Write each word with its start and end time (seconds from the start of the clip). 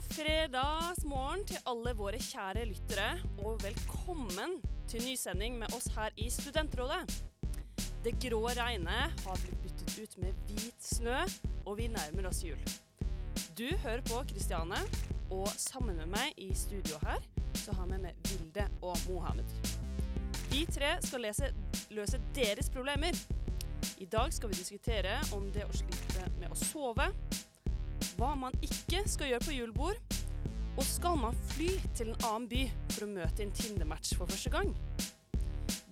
God 0.00 0.14
fredagsmorgen 0.16 1.42
til 1.44 1.58
alle 1.68 1.90
våre 1.92 2.16
kjære 2.24 2.62
lyttere, 2.64 3.08
og 3.44 3.58
velkommen 3.60 4.54
til 4.88 5.02
nysending 5.04 5.58
med 5.60 5.74
oss 5.76 5.90
her 5.92 6.14
i 6.16 6.30
Studentrådet. 6.32 7.02
Det 8.04 8.14
grå 8.22 8.38
regnet 8.56 9.20
har 9.26 9.42
blitt 9.42 9.58
byttet 9.60 9.98
ut 10.00 10.14
med 10.22 10.38
hvit 10.48 10.86
snø, 10.86 11.18
og 11.66 11.76
vi 11.82 11.90
nærmer 11.92 12.30
oss 12.30 12.40
jul. 12.46 12.62
Du 13.58 13.66
hører 13.82 14.00
på 14.08 14.22
Kristiane, 14.30 14.78
og 15.28 15.52
sammen 15.60 16.00
med 16.00 16.08
meg 16.14 16.32
i 16.40 16.48
studio 16.56 16.96
her, 17.04 17.20
så 17.60 17.76
har 17.76 17.92
vi 17.92 18.00
med 18.00 18.24
Vilde 18.30 18.70
og 18.80 18.96
Mohammed. 19.10 19.52
Vi 20.48 20.64
tre 20.64 20.94
skal 21.04 21.26
lese, 21.28 21.52
løse 21.92 22.22
deres 22.40 22.72
problemer. 22.72 23.20
I 24.00 24.08
dag 24.08 24.32
skal 24.32 24.48
vi 24.48 24.62
diskutere 24.62 25.20
om 25.36 25.52
det 25.52 25.68
å 25.68 25.76
slite 25.76 26.30
med 26.38 26.48
å 26.48 26.62
sove, 26.64 27.10
hva 28.20 28.34
man 28.36 28.56
ikke 28.60 29.00
skal 29.08 29.30
gjøre 29.30 29.46
på 29.46 29.54
julebord, 29.56 30.16
og 30.76 30.84
skal 30.84 31.16
man 31.16 31.36
fly 31.54 31.70
til 31.96 32.10
en 32.10 32.26
annen 32.28 32.48
by 32.50 32.64
for 32.92 33.06
å 33.06 33.12
møte 33.14 33.44
en 33.44 33.52
Tinder-match 33.56 34.12
for 34.18 34.28
første 34.28 34.52
gang? 34.52 34.74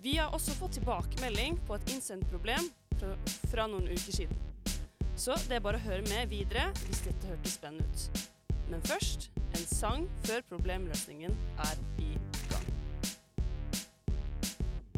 Vi 0.03 0.13
har 0.19 0.29
også 0.35 0.53
fått 0.59 0.77
tilbakemelding 0.77 1.57
på 1.67 1.75
et 1.75 1.93
innsendt 1.95 2.29
problem 2.29 2.69
fra, 2.99 3.15
fra 3.49 3.65
noen 3.71 3.89
uker 3.89 4.15
siden. 4.21 4.45
Så 5.19 5.35
det 5.49 5.57
er 5.57 5.65
bare 5.65 5.81
å 5.81 5.83
høre 5.87 6.05
med 6.05 6.29
videre 6.31 6.69
hvis 6.85 7.01
dette 7.07 7.31
hørtes 7.31 7.57
spennende 7.57 7.89
ut. 7.89 8.21
Men 8.69 8.85
først 8.85 9.31
en 9.57 9.65
sang 9.65 10.05
før 10.27 10.45
problemløsningen 10.53 11.33
er 11.65 11.81
i 12.05 12.11
gang. 12.51 12.69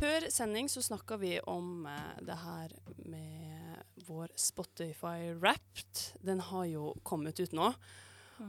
Før 0.02 0.28
sending 0.34 0.68
så 0.70 0.84
snakka 0.84 1.18
vi 1.22 1.38
om 1.48 1.88
eh, 1.88 2.22
det 2.28 2.38
her 2.44 2.76
med 3.08 3.51
vår 4.08 4.32
Spotify 4.36 5.34
Wrapped. 5.34 6.06
Den 6.22 6.40
har 6.52 6.66
jo 6.70 6.94
kommet 7.04 7.40
ut 7.40 7.54
nå. 7.56 7.74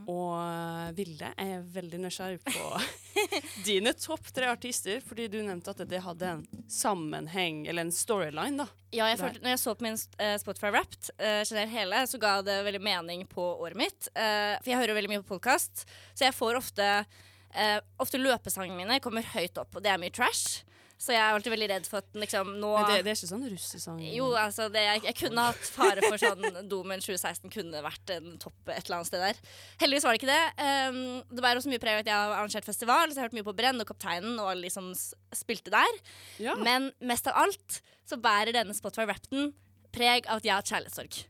Og 0.08 0.32
eh, 0.40 0.92
Vilde 0.96 1.30
er 1.40 1.64
veldig 1.74 2.00
nysgjerrig 2.02 2.40
på 2.46 2.68
dine 3.68 3.92
topp 3.98 4.30
tre 4.34 4.48
artister, 4.50 5.02
fordi 5.04 5.28
du 5.30 5.38
nevnte 5.44 5.74
at 5.74 5.82
det 5.88 6.00
hadde 6.04 6.30
en 6.30 6.44
sammenheng, 6.70 7.66
eller 7.68 7.86
en 7.86 7.94
storyline, 7.94 8.64
da. 8.64 8.68
Ja, 8.92 9.08
jeg 9.10 9.20
følte, 9.20 9.42
når 9.44 9.54
jeg 9.54 9.62
så 9.62 9.76
på 9.76 9.86
min 9.86 10.00
eh, 10.18 10.34
Spotify 10.40 10.72
Wrapped 10.72 11.12
uh, 11.16 11.42
generelt 11.44 11.74
hele, 11.74 12.02
så 12.08 12.20
ga 12.22 12.34
det 12.46 12.58
veldig 12.66 12.82
mening 12.84 13.26
på 13.30 13.44
året 13.54 13.78
mitt. 13.78 14.10
For 14.12 14.72
jeg 14.72 14.80
hører 14.80 14.96
veldig 14.96 15.12
mye 15.12 15.22
på 15.24 15.34
podkast, 15.36 15.86
så 16.12 16.28
jeg 16.28 16.36
får 16.36 16.60
ofte 16.60 16.90
uh, 17.04 17.78
Ofte 18.02 18.20
løpesangene 18.20 18.78
mine 18.78 19.00
kommer 19.04 19.26
høyt 19.34 19.58
opp, 19.60 19.76
og 19.76 19.84
det 19.84 19.92
er 19.92 20.00
mye 20.00 20.14
trash. 20.14 20.62
Så 21.02 21.10
jeg 21.10 21.18
er 21.18 21.34
alltid 21.34 21.50
veldig 21.50 21.66
redd 21.72 21.86
for 21.90 21.98
at 21.98 22.18
liksom 22.22 22.52
nå 22.62 22.68
Men 22.76 22.84
det, 22.86 22.98
det 23.02 23.10
er 23.10 23.16
ikke 23.18 23.28
sånn 23.32 23.46
russesang? 23.50 24.02
Jo, 24.06 24.28
altså 24.38 24.68
det, 24.70 24.84
jeg, 24.86 25.00
jeg 25.08 25.16
kunne 25.18 25.46
hatt 25.48 25.70
fare 25.74 26.04
for 26.04 26.22
sånn 26.22 26.60
Domen 26.70 27.02
2016 27.02 27.50
kunne 27.50 27.80
vært 27.82 28.12
en 28.14 28.36
topp 28.42 28.70
et 28.70 28.84
eller 28.84 29.00
annet 29.00 29.10
sted 29.10 29.24
der. 29.24 29.40
Heldigvis 29.82 30.06
var 30.06 30.14
det 30.14 30.20
ikke 30.20 30.30
det. 30.30 30.44
Um, 30.62 31.00
det 31.32 31.42
bærer 31.42 31.58
også 31.58 31.72
mye 31.72 31.82
preg 31.82 31.98
av 31.98 32.04
at 32.04 32.12
jeg 32.12 32.20
har 32.20 32.36
arrangert 32.36 32.68
festival, 32.68 33.10
så 33.10 33.18
jeg 33.18 33.24
har 33.24 33.28
hørt 33.32 33.38
mye 33.40 33.48
på 33.48 33.56
Brenn 33.58 33.82
og 33.82 33.90
Kapteinen 33.90 34.38
og 34.38 34.52
alle 34.52 34.68
de 34.68 34.72
som 34.74 34.92
spilte 35.34 35.74
der. 35.74 35.98
Ja. 36.44 36.54
Men 36.62 36.92
mest 37.02 37.26
av 37.32 37.40
alt 37.42 37.82
så 38.06 38.20
bærer 38.22 38.54
denne 38.54 38.76
Spotify 38.78 39.08
Rapton 39.10 39.50
preg 39.92 40.30
av 40.30 40.38
at 40.38 40.46
jeg 40.46 40.54
har 40.54 40.62
hatt 40.62 40.70
kjærlighetssorg. 40.70 41.20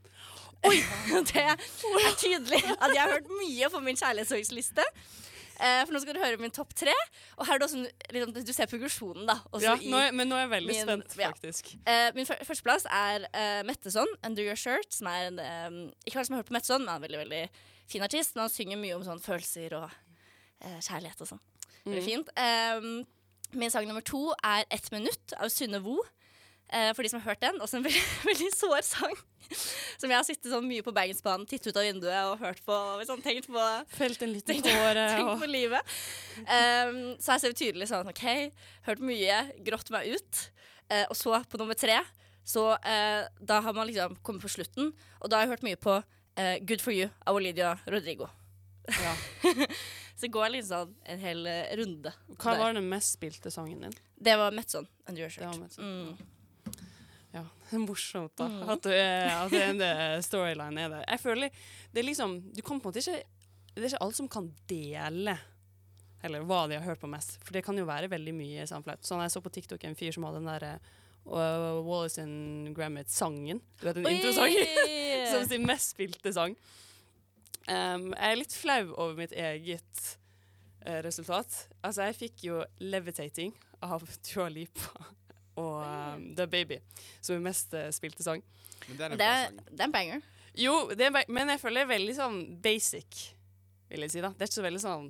Oi! 0.69 0.77
det 1.33 1.43
er 1.49 2.15
tydelig 2.21 2.61
at 2.77 2.93
jeg 2.93 3.01
har 3.01 3.17
hørt 3.17 3.33
mye 3.41 3.73
på 3.73 3.81
min 3.89 3.97
kjærlighetssorgsliste. 3.99 4.85
Eh, 5.59 5.85
for 5.85 5.93
nå 5.93 5.99
skal 6.01 6.13
du 6.15 6.19
høre 6.19 6.37
min 6.41 6.51
topp 6.51 6.73
tre. 6.73 6.93
Og 7.37 7.45
her 7.45 7.55
er 7.55 7.59
det 7.59 7.67
også, 7.67 7.91
liksom, 8.11 8.33
du 8.45 8.53
ser 8.53 8.65
progresjonen, 8.71 9.25
da. 9.27 9.35
Ja, 9.61 9.75
i- 9.75 9.89
nå 9.91 9.97
er, 9.97 10.11
men 10.11 10.27
nå 10.29 10.35
er 10.35 10.47
jeg 10.47 10.49
veldig 10.49 10.73
min- 10.73 10.87
spent, 11.03 11.17
ja. 11.19 11.29
faktisk. 11.31 11.75
Eh, 11.85 12.11
min 12.15 12.25
førsteplass 12.25 12.85
er 12.89 13.27
uh, 13.33 13.63
Metteson, 13.63 14.07
'Under 14.23 14.43
Your 14.43 14.55
Shirt'. 14.55 14.91
Som 14.93 15.07
er 15.07 15.27
en, 15.27 15.39
eh, 15.39 15.91
ikke 16.07 16.17
alle 16.17 16.25
som 16.25 16.33
har 16.35 16.43
hørt 16.43 16.49
på 16.49 16.53
Metteson, 16.57 16.79
men 16.81 16.87
han 16.87 17.03
er 17.03 17.05
en 17.05 17.11
veldig 17.11 17.29
veldig 17.29 17.49
fin 17.87 18.01
artist. 18.01 18.35
Men 18.35 18.41
han 18.43 18.49
synger 18.49 18.77
mye 18.77 18.95
om 18.95 19.03
sånn 19.03 19.21
følelser 19.21 19.73
og 19.73 19.91
eh, 20.61 20.79
kjærlighet 20.79 21.21
og 21.21 21.27
sånn. 21.27 21.39
Veldig 21.85 22.03
fint. 22.03 22.29
Eh, 22.37 23.05
min 23.53 23.69
sang 23.69 23.85
nummer 23.87 24.01
to 24.01 24.33
er 24.43 24.65
'Ett 24.71 24.89
minutt' 24.91 25.33
av 25.37 25.49
Synne 25.49 25.79
Vo. 25.83 26.01
Eh, 26.73 26.89
for 26.97 27.05
de 27.05 27.11
som 27.11 27.21
har 27.21 27.33
hørt 27.33 27.43
den. 27.43 27.59
Også 27.61 27.77
en 27.77 27.85
veldig, 27.85 28.01
veldig 28.29 28.49
sår 28.55 28.81
sang. 28.87 29.13
Som 30.01 30.09
jeg 30.09 30.17
har 30.17 30.25
sittet 30.25 30.49
sånn 30.49 30.65
mye 30.65 30.83
på 30.85 30.93
Bergensbanen, 30.95 31.45
tittet 31.49 31.69
ut 31.69 31.77
av 31.77 31.85
vinduet 31.85 32.31
og 32.31 32.41
hørt 32.41 32.63
på. 32.65 32.73
Og 32.73 33.05
sånn, 33.05 33.21
tenkt 33.25 33.49
på 33.51 33.67
Felt 33.93 34.25
en 34.25 34.33
liten 34.33 34.63
tåre 34.65 35.05
Tenk 35.13 35.29
og 35.35 35.43
på 35.43 35.51
livet. 35.51 35.93
Um, 36.41 37.13
så 37.21 37.35
her 37.35 37.43
ser 37.43 37.55
tydelig 37.57 37.91
sånn 37.91 38.09
OK, 38.09 38.25
hørt 38.89 39.05
mye, 39.05 39.39
grått 39.67 39.93
meg 39.93 40.15
ut. 40.15 40.43
Uh, 40.89 41.05
og 41.05 41.15
så, 41.19 41.37
på 41.49 41.61
nummer 41.61 41.77
tre, 41.77 41.99
så 42.47 42.71
uh, 42.73 43.21
da 43.39 43.61
har 43.63 43.77
man 43.77 43.87
liksom 43.87 44.17
kommet 44.25 44.43
på 44.43 44.51
slutten, 44.51 44.89
og 45.21 45.29
da 45.29 45.39
har 45.39 45.45
jeg 45.45 45.53
hørt 45.53 45.67
mye 45.67 45.79
på 45.79 45.99
uh, 46.01 46.55
Good 46.65 46.83
for 46.83 46.95
You 46.95 47.11
av 47.23 47.37
Olivia 47.37 47.75
Rodrigo. 47.85 48.31
ja. 48.89 49.13
Så 50.23 50.29
går 50.31 50.53
liksom 50.53 50.91
sånn 50.93 51.09
en 51.09 51.19
hel 51.19 51.47
runde. 51.75 52.11
Hva 52.37 52.53
der. 52.53 52.59
var 52.61 52.75
den 52.77 52.85
mest 52.87 53.17
spilte 53.17 53.49
sangen 53.51 53.81
din? 53.83 53.95
Det 54.23 54.37
var 54.39 54.53
Metson, 54.55 54.85
And 55.09 55.19
Your 55.19 55.27
Shirt. 55.33 55.41
Det 55.41 55.49
var 55.49 55.57
Metson. 55.59 55.89
Mm. 55.89 56.42
Det 57.73 57.79
er 57.79 57.85
morsomt 57.87 58.35
da, 58.37 58.45
Mm. 58.45 58.69
at, 58.69 58.85
er, 58.93 59.31
at 59.33 59.53
den 59.55 59.81
eh, 59.81 60.19
storyline 60.21 60.77
er 60.83 60.91
der. 60.93 61.05
Jeg 61.09 61.19
føler 61.23 61.49
det 61.93 62.01
er 62.03 62.05
liksom 62.05 62.35
Du 62.53 62.61
kan 62.61 62.77
på 62.77 62.91
en 62.91 62.93
måte 62.93 63.01
ikke 63.01 63.23
Det 63.73 63.81
er 63.81 63.87
ikke 63.89 64.01
alle 64.05 64.17
som 64.19 64.27
kan 64.29 64.51
dele 64.69 65.33
eller 66.23 66.45
hva 66.47 66.61
de 66.69 66.77
har 66.77 66.85
hørt 66.85 67.01
på 67.01 67.09
mest. 67.11 67.33
For 67.43 67.51
det 67.51 67.65
kan 67.65 67.75
jo 67.75 67.83
være 67.83 68.07
veldig 68.07 68.31
mye 68.37 68.63
samflaut. 68.69 69.01
Sånn 69.03 69.19
jeg 69.25 69.33
så 69.33 69.41
på 69.43 69.51
TikTok 69.51 69.81
en 69.83 69.97
fyr 69.99 70.13
som 70.15 70.23
hadde 70.23 70.39
den 70.39 70.47
derre 70.47 70.69
uh, 71.25 71.81
Wallace 71.83 72.21
and 72.23 72.69
Gromit-sangen. 72.77 73.59
Du 73.81 73.83
vet 73.89 73.97
den 73.97 74.07
introsangen? 74.07 74.71
som 75.33 75.43
sin 75.49 75.65
mest 75.67 75.91
spilte 75.97 76.31
sang. 76.31 76.55
Um, 77.67 78.13
jeg 78.13 78.29
er 78.29 78.39
litt 78.39 78.55
flau 78.55 78.93
over 78.93 79.17
mitt 79.19 79.35
eget 79.35 80.05
uh, 80.87 81.01
resultat. 81.03 81.57
Altså, 81.83 82.07
jeg 82.07 82.19
fikk 82.21 82.45
jo 82.47 82.61
'Levitating' 82.79 83.51
av 83.83 84.07
Dua 84.23 84.47
Lipa 84.47 85.09
og 85.59 85.81
um, 85.83 86.23
The 86.37 86.47
Baby, 86.49 86.79
som 87.21 87.35
er 87.37 87.43
mest 87.49 87.73
uh, 87.77 87.87
spilte 87.95 88.25
sang. 88.25 88.41
Men 88.87 88.97
det 88.99 89.05
er 89.05 89.13
en 89.15 89.19
det, 89.21 89.27
er, 89.27 89.45
sang. 89.51 89.59
det 89.69 89.79
er 89.79 89.87
en 89.89 89.95
banger. 89.95 90.25
Jo, 90.59 90.73
det 90.93 91.07
er, 91.07 91.15
men 91.33 91.49
jeg 91.53 91.61
føler 91.61 91.81
det 91.81 91.85
er 91.87 91.91
veldig 91.95 92.15
sånn 92.17 92.39
basic, 92.63 93.21
vil 93.89 94.05
jeg 94.05 94.13
si. 94.13 94.21
da. 94.25 94.33
Det 94.33 94.45
er 94.45 94.51
ikke 94.51 94.59
så 94.61 94.67
veldig 94.69 94.83
sånn 94.83 95.07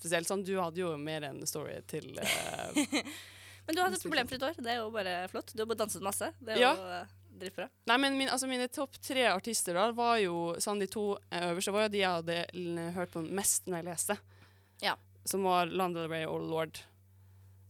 Spesielt 0.00 0.24
sånn, 0.30 0.40
du 0.48 0.54
hadde 0.56 0.80
jo 0.80 0.94
mer 0.96 1.26
en 1.28 1.42
story 1.44 1.74
til 1.90 2.06
uh, 2.16 2.70
Men 3.66 3.76
du 3.76 3.82
har 3.82 3.90
hatt 3.90 3.98
et 3.98 4.04
problemfritt 4.06 4.42
år. 4.46 4.54
Det 4.56 4.70
er 4.72 4.78
jo 4.78 4.86
bare 4.94 5.26
flott. 5.28 5.52
Du 5.52 5.60
har 5.60 5.68
bare 5.68 5.82
danset 5.82 6.00
masse. 6.02 6.30
Det 6.40 6.54
er 6.56 6.62
Ja. 6.62 6.70
jo 6.72 6.86
Uh, 7.02 7.16
dritbra. 7.40 7.66
Nei, 7.88 7.96
men 8.00 8.16
min, 8.18 8.28
altså 8.32 8.48
mine 8.48 8.66
topp 8.72 8.96
tre 9.04 9.26
artister 9.30 9.76
da 9.76 9.86
var 9.96 10.16
jo 10.20 10.54
sånn 10.60 10.80
de 10.82 10.88
to 10.90 11.04
eh, 11.30 11.46
øverste 11.50 11.72
var 11.72 11.86
jo 11.86 11.92
de 11.94 12.00
jeg 12.02 12.16
hadde 12.18 12.90
hørt 12.96 13.12
på 13.14 13.22
mest 13.24 13.68
når 13.70 13.78
jeg 13.80 13.86
leste. 13.86 14.16
Ja. 14.84 14.96
Som 15.28 15.44
var 15.48 15.70
Lana 15.70 16.00
Del 16.02 16.10
Rey 16.12 16.26
og 16.28 16.42
Lord. 16.50 16.80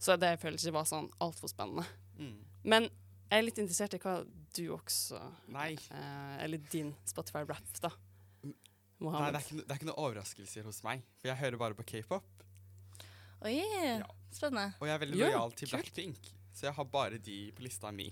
Så 0.01 0.15
det 0.17 0.31
føler 0.41 0.57
jeg 0.57 0.71
ikke 0.71 0.79
var 0.79 0.87
sånn 0.89 1.09
altfor 1.21 1.51
spennende. 1.51 1.85
Mm. 2.17 2.37
Men 2.65 2.87
jeg 2.89 3.37
er 3.37 3.45
litt 3.45 3.59
interessert 3.61 3.93
i 3.95 3.99
hva 4.01 4.15
du 4.57 4.63
også 4.75 5.19
Nei. 5.53 5.75
eh, 5.93 6.43
Eller 6.43 6.57
din 6.73 6.89
Spotify-rap, 7.07 7.69
da. 7.81 7.91
Nei, 8.43 8.51
det 8.51 9.05
Mohammed. 9.05 9.35
er, 9.37 9.45
ikke, 9.45 9.61
det 9.61 9.71
er 9.71 9.79
ikke 9.79 9.87
noen 9.89 10.01
overraskelser 10.07 10.65
hos 10.67 10.81
meg. 10.85 11.01
For 11.21 11.31
jeg 11.31 11.37
hører 11.39 11.57
bare 11.61 11.77
på 11.77 11.85
k-pop. 11.93 12.43
Oi, 13.45 13.55
Ja. 13.57 14.05
spennende. 14.33 14.73
Og 14.81 14.87
jeg 14.87 14.93
er 14.95 14.99
veldig 15.05 15.17
Ja, 15.21 15.29
lojal 15.31 15.51
til. 15.57 15.69
Blackpink. 15.71 16.19
Så 16.53 16.67
jeg 16.67 16.73
har 16.75 16.85
bare 16.85 17.17
de 17.17 17.51
på 17.55 17.63
lista 17.63 17.89
mi. 17.91 18.11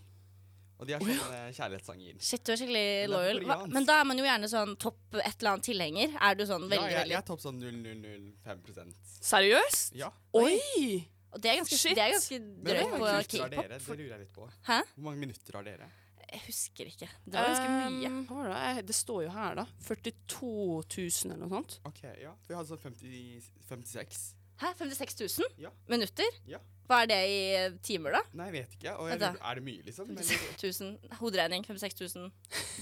Og 0.79 0.87
de 0.87 0.93
har 0.95 1.01
sånne 1.03 1.39
kjærlighetssanger. 1.53 2.21
Shit, 2.23 2.43
du 2.47 2.53
er 2.53 2.55
skikkelig 2.55 2.87
Men 2.87 3.03
er 3.03 3.11
loyal. 3.11 3.39
Hva, 3.49 3.57
men 3.67 3.85
da 3.85 3.99
er 3.99 4.05
man 4.07 4.17
jo 4.17 4.23
gjerne 4.23 4.47
sånn 4.49 4.77
topp 4.79 5.17
et 5.19 5.35
eller 5.41 5.51
annet 5.57 5.65
tilhenger. 5.67 6.15
Er 6.21 6.35
du 6.39 6.45
sånn 6.47 6.63
Ja, 6.63 6.67
veldig, 6.77 6.91
jeg, 6.95 7.07
jeg 7.11 7.17
er 7.19 7.27
topp 7.27 7.41
sånn 7.43 7.59
0005 7.59 8.93
Seriøst? 9.19 9.95
Ja. 9.99 10.09
Oi! 10.33 11.05
Og 11.33 11.41
det 11.43 11.51
er 11.51 11.57
ganske, 11.61 11.77
Shit. 11.77 11.95
det 11.97 12.03
er 12.03 12.13
ganske 12.15 12.39
drøyt 12.39 12.93
på 12.93 12.99
mange 12.99 13.13
minutter 13.13 13.13
har 13.13 13.23
k-pop. 13.23 13.51
dere? 13.55 13.79
Det 13.79 13.97
lurer 13.99 14.13
jeg 14.15 14.19
litt 14.23 14.33
på. 14.33 14.47
Hæ? 14.69 14.79
Hvor 14.95 15.03
mange 15.09 15.19
minutter 15.25 15.57
har 15.59 15.67
dere? 15.67 15.89
Jeg 16.29 16.41
husker 16.45 16.85
ikke. 16.91 17.07
Det 17.25 17.33
var 17.33 17.47
ganske 17.49 17.69
mye. 17.73 18.09
Um, 18.09 18.17
hva 18.29 18.35
var 18.43 18.49
det? 18.77 18.83
Det 18.89 18.95
står 18.95 19.23
jo 19.25 19.29
her, 19.33 19.55
da. 19.57 19.65
42 19.87 20.49
000 20.97 21.33
eller 21.33 21.39
noe 21.45 21.49
sånt. 21.57 21.79
Ok, 21.89 22.03
ja. 22.21 22.33
Vi 22.47 22.53
hadde 22.57 22.69
sånn 22.69 22.81
50, 22.83 23.47
56. 23.69 24.19
Hæ? 24.61 24.73
56 24.77 25.15
000 25.39 25.63
Ja. 25.65 25.71
minutter? 25.89 26.37
Ja. 26.49 26.59
Hva 26.89 27.03
er 27.03 27.09
det 27.09 27.17
i 27.29 27.39
eh, 27.55 27.71
timer, 27.85 28.17
da? 28.17 28.21
Nei, 28.33 28.49
jeg 28.49 28.53
vet 28.59 28.75
ikke. 28.79 28.93
Og 28.97 29.09
jeg, 29.09 29.21
er 29.21 29.59
det 29.59 29.63
mye, 29.65 29.83
liksom? 29.85 30.09
Eller? 30.09 30.25
56 30.25 30.81
000. 30.81 31.17
Hoderegning. 31.21 31.65
56 31.65 32.15
000. 32.15 32.31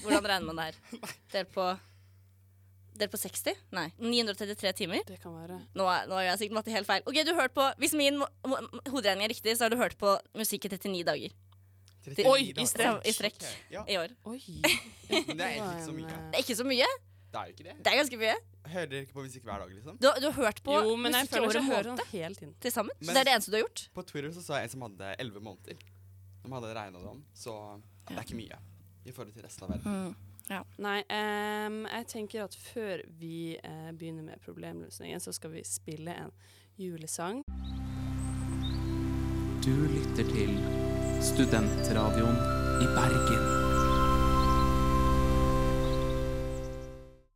Hvordan 0.03 0.29
regner 0.31 0.47
man 0.47 0.59
det 0.61 0.67
her? 0.69 1.01
Delt 1.35 1.51
på 1.55 1.67
Delt 2.97 3.11
på 3.13 3.17
60? 3.21 3.53
Nei. 3.77 3.87
933 4.01 4.71
timer? 4.73 5.03
Det 5.07 5.19
kan 5.21 5.33
være. 5.37 5.59
Nå, 5.77 5.85
er- 5.85 6.07
nå 6.09 6.15
har 6.17 6.23
jeg 6.31 6.39
sikkert 6.43 6.57
matte 6.59 6.71
helt 6.73 6.87
feil. 6.89 7.03
Ok, 7.05 7.19
du 7.25 7.33
har 7.33 7.41
hørt 7.43 7.53
på 7.53 7.67
Hvis 7.77 7.93
min 7.93 8.17
hoderegning 8.89 9.25
er 9.27 9.33
riktig, 9.33 9.53
så 9.57 9.65
har 9.67 9.69
du 9.69 9.77
hørt 9.77 9.97
på 10.01 10.15
musikk 10.35 10.65
i 10.65 10.69
39 10.73 11.03
dager 11.05 11.35
39 12.07 12.25
Oi, 12.31 12.53
i 12.55 12.65
strekk. 12.65 13.01
I 13.05 13.11
strekk. 13.11 13.35
Okay. 13.35 13.55
Ja, 13.75 13.81
i 13.87 13.97
år. 13.99 14.13
Oi. 14.31 14.39
men 15.27 15.37
det 15.37 15.43
er 15.43 15.57
egentlig 15.57 15.75
ikke 15.75 15.85
så 15.89 15.95
mye. 15.97 16.07
Det 16.31 16.37
er 16.39 16.43
ikke 16.45 16.55
så 16.61 16.65
mye. 16.67 16.87
Det 17.27 17.39
er 17.41 17.49
jo 17.49 17.53
ikke 17.53 17.65
det. 17.67 17.73
Det 17.83 17.91
er 17.91 17.97
ganske 17.99 18.17
mye. 18.21 18.35
Hører 18.71 18.87
dere 18.91 19.01
ikke 19.03 19.15
på 19.17 19.23
musikk 19.25 19.43
hver 19.43 19.59
dag, 19.63 19.73
liksom? 19.75 19.97
Du, 19.99 20.07
du 20.23 20.27
har 20.29 20.37
hørt 20.37 20.61
på 20.63 20.77
Jo, 20.77 20.93
men 20.95 21.11
musikk 21.11 21.35
i 21.35 21.41
hører 21.43 21.65
måned 21.67 22.05
hele 22.13 22.35
tiden. 22.39 22.53
til 22.63 22.71
sammen. 22.71 22.95
Men- 23.01 23.13
det 23.13 23.19
er 23.21 23.27
det 23.27 23.33
eneste 23.35 23.51
du 23.51 23.57
har 23.59 23.65
gjort? 23.67 23.83
På 23.93 24.05
Twitter 24.07 24.31
så, 24.31 24.43
sa 24.45 24.61
jeg 24.61 24.69
en 24.69 24.73
som 24.77 24.85
hadde 24.87 25.11
11 25.19 25.43
måneder. 25.43 25.75
De 26.47 26.53
hadde 26.55 26.71
regna 26.79 26.99
det 27.03 27.11
om, 27.11 27.19
så 27.35 27.53
det 28.07 28.15
er 28.17 28.23
ikke 28.23 28.39
mye 28.39 28.59
i 29.03 29.11
forhold 29.11 29.33
til 29.35 29.43
resten 29.43 29.67
av 29.67 29.75
verden. 29.75 30.15
Ja. 30.47 30.61
Nei, 30.79 31.01
um, 31.11 31.81
jeg 31.91 32.07
tenker 32.07 32.45
at 32.45 32.55
før 32.55 33.01
vi 33.19 33.57
uh, 33.59 33.91
begynner 33.91 34.23
med 34.23 34.39
problemløsningen, 34.45 35.19
så 35.19 35.33
skal 35.35 35.51
vi 35.51 35.63
spille 35.67 36.13
en 36.15 36.31
julesang. 36.79 37.41
Du 39.65 39.73
lytter 39.91 40.29
til 40.31 40.53
Studentradioen 41.25 42.39
i 42.79 42.87
Bergen. 42.95 43.43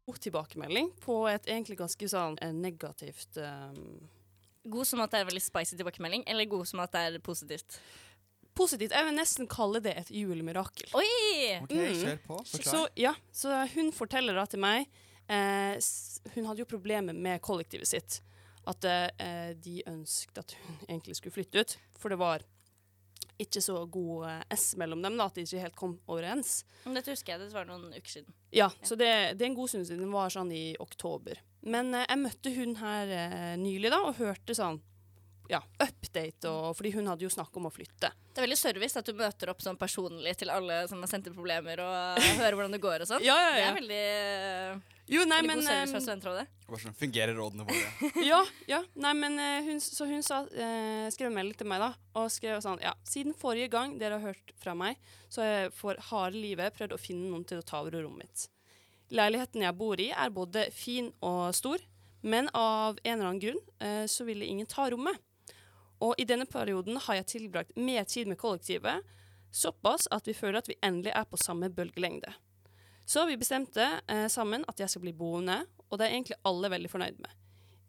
God 0.07 0.23
tilbakemelding 0.23 0.93
på 1.03 1.19
et 1.27 1.51
egentlig 1.51 1.81
ganske 1.81 2.07
sånn 2.11 2.39
eh, 2.39 2.55
negativt 2.55 3.41
um 3.43 4.09
God 4.61 4.85
som 4.85 5.01
at 5.01 5.09
det 5.09 5.21
er 5.21 5.25
veldig 5.25 5.41
spicy 5.41 5.77
tilbakemelding, 5.79 6.23
eller 6.29 6.45
god 6.45 6.67
som 6.69 6.83
at 6.83 6.93
det 6.93 7.01
er 7.01 7.21
positivt? 7.25 7.79
Positivt. 8.61 8.93
Jeg 8.93 9.07
vil 9.09 9.15
nesten 9.17 9.47
kalle 9.49 9.81
det 9.83 9.95
et 10.03 10.11
julemirakel. 10.13 10.91
Oi! 10.97 11.07
OK, 11.63 11.73
Mm. 11.73 11.95
kjør 12.03 12.19
på. 12.27 12.39
Forklar. 12.53 12.73
Så, 12.75 12.83
ja, 13.01 13.13
så 13.33 13.55
hun 13.75 13.91
forteller 13.95 14.37
da 14.37 14.45
til 14.49 14.61
meg 14.61 14.85
eh, 15.31 15.75
Hun 16.35 16.45
hadde 16.49 16.61
jo 16.63 16.69
problemer 16.69 17.13
med 17.17 17.41
kollektivet 17.41 17.89
sitt. 17.89 18.19
At 18.69 18.85
eh, 18.85 19.53
de 19.57 19.79
ønsket 19.89 20.37
at 20.43 20.53
hun 20.59 20.81
egentlig 20.87 21.15
skulle 21.17 21.33
flytte 21.39 21.63
ut. 21.63 21.77
For 21.97 22.13
det 22.13 22.19
var 22.21 22.43
ikke 23.41 23.61
så 23.65 23.79
god 23.89 24.27
eh, 24.29 24.41
S 24.53 24.75
mellom 24.77 25.01
dem, 25.01 25.15
da, 25.17 25.25
at 25.31 25.39
de 25.39 25.41
ikke 25.47 25.63
helt 25.63 25.79
kom 25.79 25.95
overens. 26.11 26.59
Men 26.85 26.99
Dette 26.99 27.15
husker 27.15 27.33
jeg, 27.33 27.41
det 27.47 27.55
var 27.55 27.65
noen 27.65 27.87
uker 27.95 28.11
siden. 28.19 28.35
Ja, 28.53 28.67
så 28.85 28.93
det, 28.99 29.09
det 29.39 29.47
er 29.47 29.49
en 29.49 29.57
god 29.57 29.71
stund 29.71 29.87
siden. 29.89 30.03
Den 30.05 30.13
var 30.13 30.29
sånn 30.29 30.51
i 30.53 30.75
oktober. 30.83 31.39
Men 31.65 31.89
eh, 31.97 32.05
jeg 32.05 32.21
møtte 32.21 32.53
hun 32.59 32.75
her 32.83 33.15
eh, 33.17 33.55
nylig 33.57 33.89
da, 33.95 34.03
og 34.11 34.19
hørte 34.21 34.53
sånn 34.57 34.77
ja, 35.51 35.59
update, 35.83 36.47
og, 36.47 36.71
fordi 36.77 36.93
hun 36.95 37.09
hadde 37.11 37.25
jo 37.25 37.31
snakk 37.31 37.55
om 37.59 37.67
å 37.67 37.73
flytte. 37.73 38.11
Det 38.31 38.39
er 38.39 38.45
veldig 38.45 38.59
service 38.59 38.95
at 38.99 39.07
du 39.07 39.17
møter 39.17 39.51
opp 39.51 39.63
sånn 39.63 39.79
personlig 39.79 40.37
til 40.39 40.51
alle 40.53 40.85
som 40.87 41.01
har 41.03 41.11
sendt 41.11 41.27
inn 41.27 41.35
problemer, 41.35 41.81
og 41.83 42.21
hører 42.39 42.57
hvordan 42.57 42.77
det 42.77 42.81
går 42.83 43.03
og 43.03 43.09
sånn. 43.09 43.25
Ja, 43.25 43.35
ja, 43.35 43.51
Det 43.57 43.65
er 43.65 43.77
veldig, 43.81 44.05
Jo, 45.11 45.25
nei, 45.27 45.41
veldig 45.41 45.49
men 45.49 45.59
god 45.59 45.67
service 45.67 45.91
fra 46.23 46.35
eh, 46.45 46.83
sånn, 46.85 46.97
fungerer 47.01 47.35
rådene 47.35 47.67
våre? 47.67 48.11
Ja, 48.31 48.39
ja. 48.71 48.79
Nei, 49.03 49.13
men 49.19 49.35
eh, 49.43 49.67
hun, 49.67 49.83
så 49.83 50.07
hun 50.07 50.23
sa, 50.23 50.43
eh, 50.55 51.09
skrev 51.11 51.31
en 51.31 51.37
melding 51.41 51.59
til 51.59 51.69
meg 51.73 51.83
da, 51.83 51.91
og 52.21 52.31
skrev 52.31 52.63
sånn, 52.63 52.79
ja, 52.85 52.95
siden 53.07 53.35
forrige 53.35 53.73
gang 53.75 53.97
dere 53.99 54.21
har 54.21 54.31
hørt 54.31 54.55
fra 54.61 54.77
meg, 54.77 54.99
så 55.27 55.43
har 55.43 55.51
jeg 55.51 55.75
for 55.75 55.99
harde 56.11 56.39
livet 56.39 56.79
prøvd 56.79 56.95
å 56.95 57.01
finne 57.01 57.27
noen 57.27 57.43
til 57.47 57.59
å 57.59 57.67
ta 57.67 57.83
over 57.83 57.99
rommet 57.99 58.23
mitt. 58.23 58.47
Leiligheten 59.11 59.65
jeg 59.65 59.75
bor 59.75 59.99
i 59.99 60.07
er 60.15 60.31
både 60.31 60.69
fin 60.71 61.09
og 61.19 61.49
stor, 61.55 61.83
men 62.21 62.47
av 62.55 62.95
en 63.03 63.17
eller 63.17 63.27
annen 63.33 63.43
grunn 63.43 63.59
eh, 63.83 64.05
så 64.07 64.23
ville 64.23 64.47
ingen 64.47 64.69
ta 64.69 64.87
rommet. 64.93 65.19
Og 66.01 66.15
i 66.17 66.25
denne 66.25 66.47
perioden 66.49 66.97
har 67.05 67.19
jeg 67.19 67.27
tilbrakt 67.35 67.75
mer 67.77 68.03
tid 68.09 68.27
med 68.31 68.39
kollektivet, 68.41 69.03
såpass 69.53 70.07
at 70.11 70.25
vi 70.27 70.33
føler 70.33 70.61
at 70.61 70.69
vi 70.71 70.77
endelig 70.83 71.13
er 71.15 71.27
på 71.29 71.37
samme 71.37 71.69
bølgelengde. 71.69 72.31
Så 73.05 73.25
vi 73.27 73.35
bestemte 73.37 73.83
eh, 74.07 74.27
sammen 74.31 74.63
at 74.71 74.79
jeg 74.79 74.89
skal 74.89 75.03
bli 75.03 75.13
boende, 75.17 75.59
og 75.89 75.99
det 75.99 76.07
er 76.07 76.15
egentlig 76.15 76.39
alle 76.47 76.69
veldig 76.71 76.89
fornøyd 76.93 77.19
med. 77.21 77.33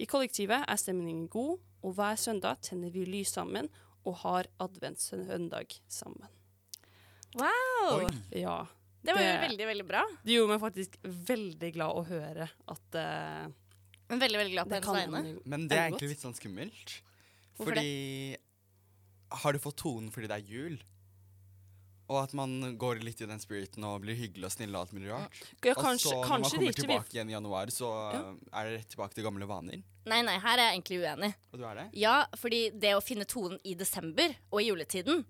I 0.03 0.09
kollektivet 0.11 0.65
er 0.67 0.81
stemningen 0.81 1.29
god, 1.31 1.61
og 1.83 1.95
hver 1.97 2.19
søndag 2.19 2.61
tenner 2.67 2.91
vi 2.95 3.05
lys 3.07 3.33
sammen 3.37 3.69
og 4.05 4.17
har 4.25 4.49
adventssøndag 4.63 5.77
sammen. 5.91 6.29
Wow! 7.39 8.03
Oi. 8.03 8.09
Ja. 8.43 8.59
Det 9.03 9.15
var 9.15 9.23
jo 9.23 9.31
Det- 9.33 9.41
veldig, 9.49 9.67
veldig 9.67 9.87
bra. 9.87 10.03
Det 10.23 10.35
gjorde 10.37 10.53
meg 10.53 10.61
faktisk 10.61 10.99
veldig 11.03 11.73
glad 11.75 11.97
å 11.97 12.05
høre 12.07 12.49
at 12.69 12.95
eh, 12.95 13.49
Men 14.09 14.21
veldig, 14.21 14.39
veldig 14.43 14.53
glad 14.53 14.67
på 14.67 14.71
det 14.75 14.85
hennes 14.85 15.15
vegne. 15.15 15.41
Men 15.47 15.69
det 15.69 15.79
er 15.79 15.83
Er 15.87 15.91
egentlig 15.91 16.09
litt 16.13 16.21
sånn 16.21 16.37
skummelt. 16.37 17.01
Hvorfor 17.57 17.75
fordi 17.75 18.37
Har 19.43 19.53
du 19.53 19.59
fått 19.63 19.77
tonen 19.81 20.11
fordi 20.13 20.29
det 20.29 20.39
er 20.43 20.49
jul? 20.53 20.75
Og 22.13 22.19
at 22.25 22.33
man 22.37 22.75
går 22.77 22.99
litt 23.01 23.21
i 23.25 23.27
den 23.31 23.41
spiriten 23.41 23.85
og 23.89 24.03
blir 24.03 24.17
hyggelig 24.19 24.45
og 24.45 24.53
snill 24.53 24.75
og 24.75 24.83
alt 24.83 24.93
mulig 24.93 25.09
rart. 25.09 25.39
Ja, 25.65 25.73
og 25.73 25.79
kanskje, 25.81 26.11
så 26.11 26.17
når 26.19 26.29
man 26.29 26.43
kommer 26.51 26.67
det 26.67 26.77
tilbake 26.83 27.15
igjen 27.17 27.31
i 27.31 27.33
januar, 27.33 27.71
så 27.73 27.89
Ja. 28.13 28.21
er 28.53 28.65
det 28.69 28.73
rett 28.81 28.89
tilbake 28.93 29.15
til 29.15 29.25
gamle 29.25 29.47
vaner. 29.49 29.83
Nei, 30.05 30.21
nei, 30.21 30.35
her 30.39 30.59
er 30.59 30.67
jeg 30.67 30.75
egentlig 30.83 30.99
uenig. 31.01 31.35
Og 31.55 31.59
du 31.59 31.65
er 31.65 31.75
det? 31.79 31.87
Ja, 31.95 32.27
fordi 32.37 32.71
det 32.79 32.93
å 32.99 33.01
finne 33.01 33.25
tonen 33.25 33.59
i 33.65 33.73
desember 33.75 34.35
og 34.51 34.61
i 34.61 34.67
juletiden, 34.69 35.25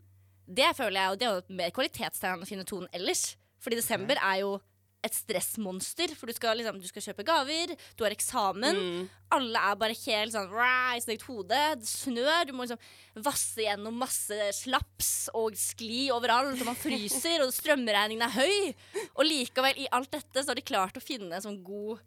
det 0.48 0.74
føler 0.74 0.98
jeg, 0.98 1.10
og 1.12 1.18
det 1.20 1.28
er 1.28 1.34
jo 1.38 1.54
mer 1.54 1.70
kvalitetstegn 1.70 2.34
enn 2.34 2.42
å 2.42 2.48
finne 2.48 2.64
tonen 2.64 2.88
ellers. 2.92 3.36
Fordi 3.60 3.76
desember 3.78 4.16
er 4.16 4.40
jo 4.40 4.60
et 5.02 5.16
stressmonster, 5.16 6.12
for 6.14 6.30
du 6.30 6.36
skal, 6.36 6.56
liksom, 6.60 6.78
du 6.78 6.86
skal 6.86 7.02
kjøpe 7.08 7.24
gaver, 7.26 7.74
du 7.98 8.04
har 8.06 8.14
eksamen. 8.14 8.78
Mm. 8.78 9.10
Alle 9.34 9.62
er 9.68 9.80
bare 9.80 9.96
helt 9.98 10.34
sånn 10.34 10.50
rah, 10.52 10.94
i 10.94 11.02
sitt 11.02 11.16
eget 11.16 11.26
hode. 11.26 11.58
Det 11.80 11.90
snør, 11.90 12.46
du 12.46 12.54
må 12.54 12.66
liksom 12.66 13.24
vasse 13.26 13.66
gjennom 13.66 13.98
masse 13.98 14.38
slaps 14.60 15.12
og 15.38 15.58
skli 15.58 16.06
overalt, 16.14 16.54
og 16.60 16.70
man 16.70 16.78
fryser, 16.78 17.42
og 17.42 17.54
strømregningen 17.56 18.24
er 18.28 18.36
høy. 18.36 19.02
Og 19.16 19.26
likevel, 19.26 19.82
i 19.82 19.90
alt 19.90 20.12
dette, 20.14 20.38
så 20.38 20.52
har 20.52 20.60
de 20.60 20.66
klart 20.70 20.98
å 20.98 21.04
finne 21.04 21.34
en 21.34 21.46
sånn 21.50 21.60
god 21.66 22.02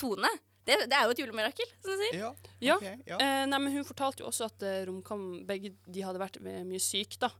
tone. 0.00 0.34
Det, 0.66 0.76
det 0.90 0.96
er 0.96 1.06
jo 1.06 1.14
et 1.14 1.22
julemirakel, 1.22 1.70
som 1.80 1.94
du 1.94 2.02
sier. 2.02 2.18
Ja. 2.20 2.76
okay, 2.76 2.98
ja. 3.08 3.16
Eh, 3.16 3.46
nei, 3.48 3.62
men 3.62 3.72
hun 3.78 3.86
fortalte 3.86 4.24
jo 4.24 4.28
også 4.28 4.50
at 4.50 4.66
eh, 4.66 4.82
Romkam, 4.90 5.44
begge 5.48 5.72
de 5.86 6.04
hadde 6.04 6.20
vært 6.20 6.42
mye 6.42 6.82
syke, 6.82 7.16
da. 7.22 7.30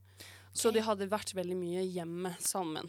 Så 0.57 0.73
de 0.75 0.83
hadde 0.83 1.07
vært 1.11 1.35
veldig 1.37 1.57
mye 1.59 1.85
hjemme 1.87 2.33
sammen. 2.43 2.89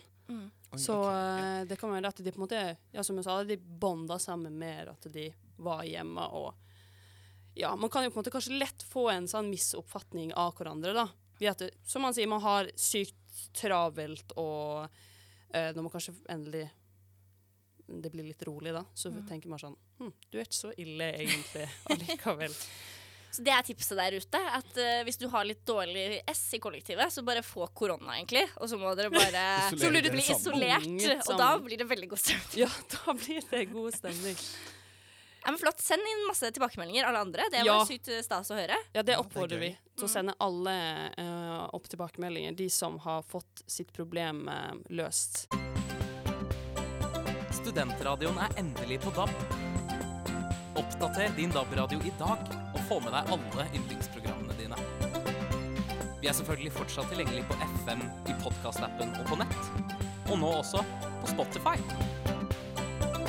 Oi, 0.71 0.79
Så 0.79 0.95
ok, 1.03 1.11
eh, 1.11 1.61
det 1.67 1.77
kan 1.79 1.91
være 1.91 2.11
at 2.11 2.19
de 2.23 2.31
på 2.31 2.39
en 2.39 2.45
måte, 2.45 2.59
ja, 2.95 3.03
som 3.03 3.17
jeg 3.19 3.27
sa, 3.27 3.37
de 3.43 3.57
bonda 3.57 4.17
sammen 4.19 4.57
mer 4.59 4.93
at 4.93 5.07
de 5.11 5.29
var 5.61 5.85
hjemme 5.87 6.27
og 6.37 6.53
Ja, 7.59 7.73
man 7.75 7.89
kan 7.91 8.05
jo 8.05 8.13
på 8.13 8.15
en 8.15 8.23
måte 8.23 8.31
kanskje 8.31 8.55
lett 8.55 8.83
få 8.87 9.09
en 9.11 9.27
sånn 9.27 9.49
misoppfatning 9.51 10.29
av 10.39 10.53
hverandre, 10.55 10.93
da. 10.95 11.09
Ved 11.41 11.49
at 11.51 11.81
som 11.83 12.05
man 12.05 12.15
sier, 12.15 12.29
man 12.31 12.39
har 12.45 12.69
sykt 12.79 13.17
travelt 13.59 14.31
og 14.39 14.87
eh, 15.51 15.73
når 15.75 15.83
man 15.83 15.91
kanskje 15.91 16.15
endelig 16.31 16.69
det 17.91 18.09
blir 18.13 18.23
litt 18.23 18.43
rolig, 18.47 18.71
da, 18.71 18.85
så 18.95 19.11
tenker 19.27 19.51
man 19.51 19.59
sånn 19.59 19.75
hm, 19.99 20.13
Du 20.29 20.37
er 20.39 20.45
ikke 20.45 20.55
så 20.61 20.71
ille 20.79 21.09
egentlig 21.17 21.65
allikevel. 21.91 22.55
Så 23.31 23.43
det 23.47 23.53
er 23.55 23.63
tipset 23.63 23.95
der 23.95 24.17
ute. 24.19 24.41
At 24.57 24.73
uh, 24.75 25.03
hvis 25.07 25.17
du 25.21 25.27
har 25.31 25.45
litt 25.47 25.61
dårlig 25.67 26.19
S 26.33 26.41
i 26.57 26.59
kollektivet, 26.59 27.13
så 27.13 27.23
bare 27.23 27.43
få 27.45 27.67
korona, 27.73 28.17
egentlig. 28.17 28.43
Og 28.59 28.67
så 28.71 28.77
må 28.81 28.91
dere 28.99 29.11
bare 29.15 29.45
Så 29.71 29.89
blir 29.91 30.03
du 30.03 30.11
bli 30.11 30.25
isolert, 30.25 31.25
og 31.29 31.39
da 31.39 31.53
blir 31.63 31.79
det 31.79 31.87
veldig 31.89 32.11
god 32.11 32.19
stemning. 32.25 32.59
Ja, 32.65 32.69
da 32.97 33.15
blir 33.15 33.47
det 33.51 33.65
god 33.71 33.95
stemning. 33.95 34.37
Ja, 35.41 35.49
men 35.49 35.57
flott. 35.57 35.79
Send 35.81 36.05
inn 36.05 36.27
masse 36.27 36.51
tilbakemeldinger, 36.53 37.07
alle 37.09 37.23
andre. 37.25 37.47
Det 37.49 37.63
Ja. 37.65 37.79
var 37.79 37.87
sykt 37.89 38.11
eh, 38.13 38.19
stas 38.21 38.51
å 38.53 38.57
høre. 38.59 38.75
Ja, 38.93 39.01
det 39.01 39.15
Ja, 39.15 39.17
er 39.17 39.23
oppfordrer 39.23 39.57
vi 39.63 39.71
Så 39.73 40.03
til 40.03 40.05
å 40.05 40.11
sende 40.11 40.35
alle 40.37 40.75
uh, 41.17 41.65
opp 41.73 41.89
tilbakemeldinger, 41.89 42.53
de 42.59 42.69
som 42.69 42.99
har 43.07 43.23
fått 43.25 43.63
sitt 43.65 43.89
problem 43.95 44.45
uh, 44.51 44.75
løst. 44.93 45.47
Studentradioen 47.61 48.37
er 48.37 48.53
endelig 48.61 49.01
på 49.01 49.13
DAB. 49.17 49.70
Oppdater 51.01 51.33
din 51.35 51.49
DAB-radio 51.49 51.97
i 52.05 52.11
dag, 52.19 52.41
og 52.75 52.81
få 52.85 52.99
med 53.01 53.15
deg 53.15 53.29
alle 53.33 53.63
yndlingsprogrammene 53.73 54.53
dine. 54.53 54.75
Vi 56.21 56.27
er 56.29 56.35
selvfølgelig 56.37 56.73
fortsatt 56.75 57.07
tilgjengelig 57.09 57.41
på 57.49 57.55
FM, 57.79 58.03
i 58.29 58.35
podkastappen 58.43 59.15
og 59.17 59.23
på 59.25 59.37
nett. 59.39 59.71
Og 60.29 60.37
nå 60.37 60.51
også 60.59 60.83
på 61.23 61.31
Spotify. 61.31 61.73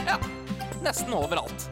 Ja, 0.05 0.19
nesten 0.85 1.17
overalt. 1.17 1.65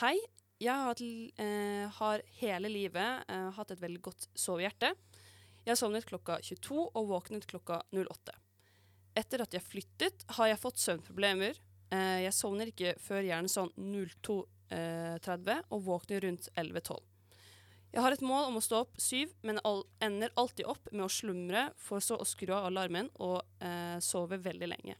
Hei, 0.00 0.16
jeg 0.58 0.74
har, 0.74 1.04
eh, 1.46 1.86
har 2.00 2.26
hele 2.40 2.72
livet 2.74 3.22
eh, 3.30 3.50
hatt 3.54 3.70
et 3.70 3.84
veldig 3.86 4.02
godt 4.02 4.26
sovehjerte. 4.34 4.96
Jeg 5.62 5.78
sovnet 5.78 6.10
klokka 6.10 6.40
22 6.42 6.90
og 6.90 7.06
våknet 7.14 7.46
klokka 7.46 7.84
08. 7.94 8.34
Etter 9.14 9.46
at 9.46 9.54
jeg 9.54 9.62
flyttet, 9.62 10.26
har 10.40 10.50
jeg 10.50 10.62
fått 10.66 10.82
søvnproblemer. 10.82 11.54
Eh, 11.94 12.22
jeg 12.26 12.34
sovner 12.34 12.72
ikke 12.72 12.94
før 13.02 13.26
gjerne 13.26 13.50
sånn 13.50 13.70
02.30 13.78 15.60
og 15.70 15.84
våkner 15.86 16.26
rundt 16.26 16.48
11.12. 16.54 16.98
Jeg 17.96 18.02
har 18.04 18.12
et 18.12 18.24
mål 18.26 18.50
om 18.50 18.58
å 18.58 18.64
stå 18.64 18.82
opp 18.82 18.98
syv, 19.00 19.30
men 19.46 19.60
all, 19.64 19.84
ender 20.04 20.34
alltid 20.36 20.66
opp 20.68 20.90
med 20.92 21.06
å 21.06 21.12
slumre, 21.12 21.70
for 21.80 22.02
så 22.04 22.18
å 22.20 22.26
skru 22.28 22.52
av 22.52 22.66
alarmen 22.68 23.08
og 23.24 23.38
eh, 23.64 23.96
sove 24.04 24.36
veldig 24.42 24.68
lenge. 24.68 24.96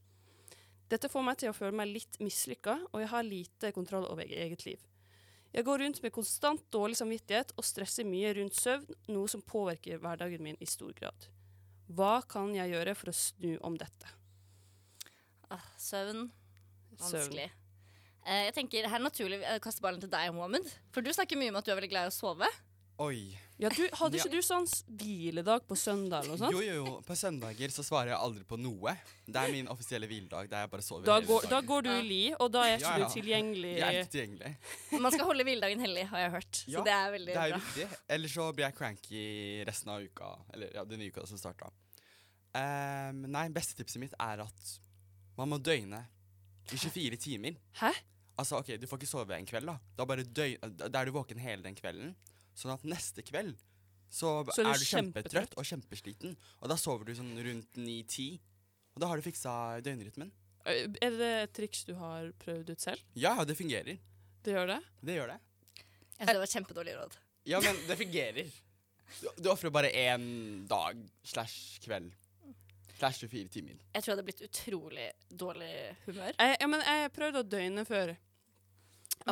Dette 0.86 1.10
får 1.10 1.24
meg 1.26 1.40
til 1.42 1.50
å 1.50 1.56
føle 1.56 1.74
meg 1.76 1.90
litt 1.90 2.20
mislykka, 2.22 2.78
og 2.92 3.02
jeg 3.02 3.10
har 3.10 3.26
lite 3.26 3.72
kontroll 3.74 4.06
over 4.08 4.24
eget 4.24 4.64
liv. 4.68 4.84
Jeg 5.56 5.64
går 5.66 5.82
rundt 5.82 6.02
med 6.04 6.14
konstant 6.14 6.62
dårlig 6.72 6.98
samvittighet 7.00 7.54
og 7.56 7.64
stresser 7.66 8.06
mye 8.06 8.32
rundt 8.36 8.56
søvn, 8.58 8.96
noe 9.10 9.28
som 9.28 9.42
påvirker 9.42 10.00
hverdagen 10.02 10.44
min 10.44 10.58
i 10.60 10.68
stor 10.68 10.94
grad. 10.96 11.28
Hva 11.88 12.20
kan 12.28 12.54
jeg 12.54 12.72
gjøre 12.72 12.96
for 12.98 13.10
å 13.12 13.16
snu 13.16 13.52
om 13.66 13.76
dette? 13.80 14.10
Ah, 15.50 15.68
søvn. 15.80 16.26
Vanskelig. 17.00 17.50
Eh, 18.26 18.44
jeg 18.48 18.54
tenker 18.54 18.88
Her 18.88 18.98
er 18.98 19.04
naturlig 19.06 19.40
å 19.46 19.58
kaste 19.62 19.80
ballen 19.84 20.00
til 20.02 20.10
deg, 20.10 20.32
Mohammed. 20.34 20.66
For 20.90 21.00
du 21.04 21.12
snakker 21.14 21.36
mye 21.38 21.50
om 21.54 21.56
at 21.60 21.64
du 21.64 21.70
er 21.72 21.76
veldig 21.80 21.90
glad 21.92 22.08
i 22.08 22.14
å 22.14 22.16
sove. 22.16 22.48
Oi. 22.98 23.36
Ja, 23.60 23.68
du, 23.68 23.82
hadde 23.92 24.16
Ja. 24.16 24.24
ikke 24.24 24.30
du 24.32 24.40
sånn 24.44 24.64
hviledag 24.88 25.66
på 25.68 25.76
søndag 25.76 26.24
eller 26.24 26.32
noe 26.32 26.38
sånt? 26.40 26.52
Jo, 26.56 26.60
jo, 26.64 26.74
jo. 26.84 26.94
På 27.04 27.12
søndager 27.16 27.68
så 27.72 27.84
svarer 27.84 28.08
jeg 28.14 28.16
aldri 28.18 28.44
på 28.48 28.56
noe. 28.60 28.94
Det 29.28 29.36
er 29.36 29.52
min 29.52 29.68
offisielle 29.68 30.08
hviledag 30.08 30.48
der 30.48 30.64
jeg 30.64 30.70
bare 30.72 30.82
sover 30.84 31.04
Da 31.04 31.14
hele 31.20 31.26
går, 31.28 31.46
da 31.52 31.60
går 31.60 31.82
du 31.84 31.90
i 31.92 32.02
li, 32.08 32.20
og 32.40 32.50
da 32.52 32.64
er 32.64 32.78
ikke 32.78 32.88
Ja, 32.88 32.96
ja. 32.98 33.06
du 33.08 33.14
tilgjengelig. 33.20 33.74
Jeg 33.76 33.84
er 33.86 34.00
ikke 34.00 34.12
tilgjengelig. 34.16 34.52
Man 35.04 35.12
skal 35.12 35.24
holde 35.28 35.44
hviledagen 35.44 35.80
hellig, 35.84 36.06
har 36.08 36.18
jeg 36.24 36.30
hørt. 36.38 36.64
Ja, 36.66 36.78
så 36.78 36.84
det 36.88 36.92
er 36.96 37.10
veldig 37.18 37.32
Det 37.34 37.36
er 37.42 37.48
jo 37.48 37.54
bra. 37.54 37.64
viktig. 37.66 37.98
Ellers 38.16 38.32
så 38.40 38.48
blir 38.56 38.64
jeg 38.66 38.74
cranky 38.80 39.64
resten 39.68 39.88
av 39.92 40.00
uka. 40.08 40.32
Eller 40.54 40.72
ja, 40.74 40.84
denne 40.84 41.08
uka 41.12 41.26
som 41.28 41.38
starta. 41.38 41.70
Um, 42.56 43.22
nei, 43.28 43.48
beste 43.52 43.76
tipset 43.76 44.00
mitt 44.00 44.14
er 44.18 44.40
at 44.40 44.70
man 45.36 45.50
må 45.52 45.58
døgne 45.60 46.00
24 46.70 47.16
timer. 47.22 47.56
Hæ? 47.80 47.92
Altså, 48.36 48.58
ok, 48.60 48.74
Du 48.80 48.86
får 48.86 49.00
ikke 49.00 49.08
sove 49.10 49.36
en 49.38 49.46
kveld, 49.48 49.66
da. 49.70 49.78
Da, 49.96 50.88
da 50.88 51.00
er 51.00 51.08
du 51.08 51.14
våken 51.14 51.38
hele 51.40 51.62
den 51.64 51.76
kvelden. 51.78 52.14
Sånn 52.56 52.72
at 52.74 52.84
neste 52.88 53.22
kveld 53.24 53.56
så, 54.08 54.44
Så 54.54 54.62
er 54.62 54.68
du 54.68 54.70
er 54.70 54.80
du 54.80 54.86
kjempetrøtt 54.88 55.56
og 55.58 55.66
kjempesliten. 55.66 56.36
Og 56.62 56.70
da 56.70 56.76
sover 56.80 57.08
du 57.08 57.14
sånn 57.16 57.34
rundt 57.36 57.78
9-10. 57.80 58.38
Og 58.94 59.02
da 59.02 59.08
har 59.10 59.18
du 59.20 59.24
fiksa 59.26 59.54
døgnrytmen. 59.84 60.30
Er 60.66 60.88
det 61.14 61.32
et 61.44 61.52
triks 61.54 61.84
du 61.86 61.94
har 61.98 62.30
prøvd 62.42 62.70
ut 62.72 62.82
selv? 62.82 63.02
Ja, 63.14 63.36
det 63.46 63.56
fungerer. 63.58 63.98
Det 64.42 64.54
gjør 64.54 64.70
det? 64.72 64.78
Det 65.02 65.18
gjør 65.18 65.34
det. 65.34 65.40
Jeg 66.16 66.22
synes 66.22 66.32
det 66.32 66.42
var 66.42 66.52
kjempedårlig 66.54 66.94
råd. 66.96 67.18
Ja, 67.46 67.60
men 67.62 67.76
det 67.86 67.98
fungerer. 68.00 68.48
Du, 69.20 69.26
du 69.44 69.50
ofrer 69.52 69.70
bare 69.74 69.90
én 69.92 70.64
dag 70.70 70.98
slash 71.28 71.78
kveld. 71.84 72.14
Slash 72.96 73.20
24 73.20 73.50
timer. 73.52 73.76
Jeg 73.92 74.02
tror 74.02 74.12
jeg 74.12 74.16
hadde 74.16 74.24
blitt 74.24 74.44
utrolig 74.46 75.10
dårlig 75.28 75.72
humør. 76.06 76.32
Jeg, 76.32 76.56
ja, 76.60 76.68
men 76.70 76.84
jeg 76.86 77.12
prøvde 77.16 77.42
å 77.42 77.48
døgne 77.56 77.84
før. 77.88 78.14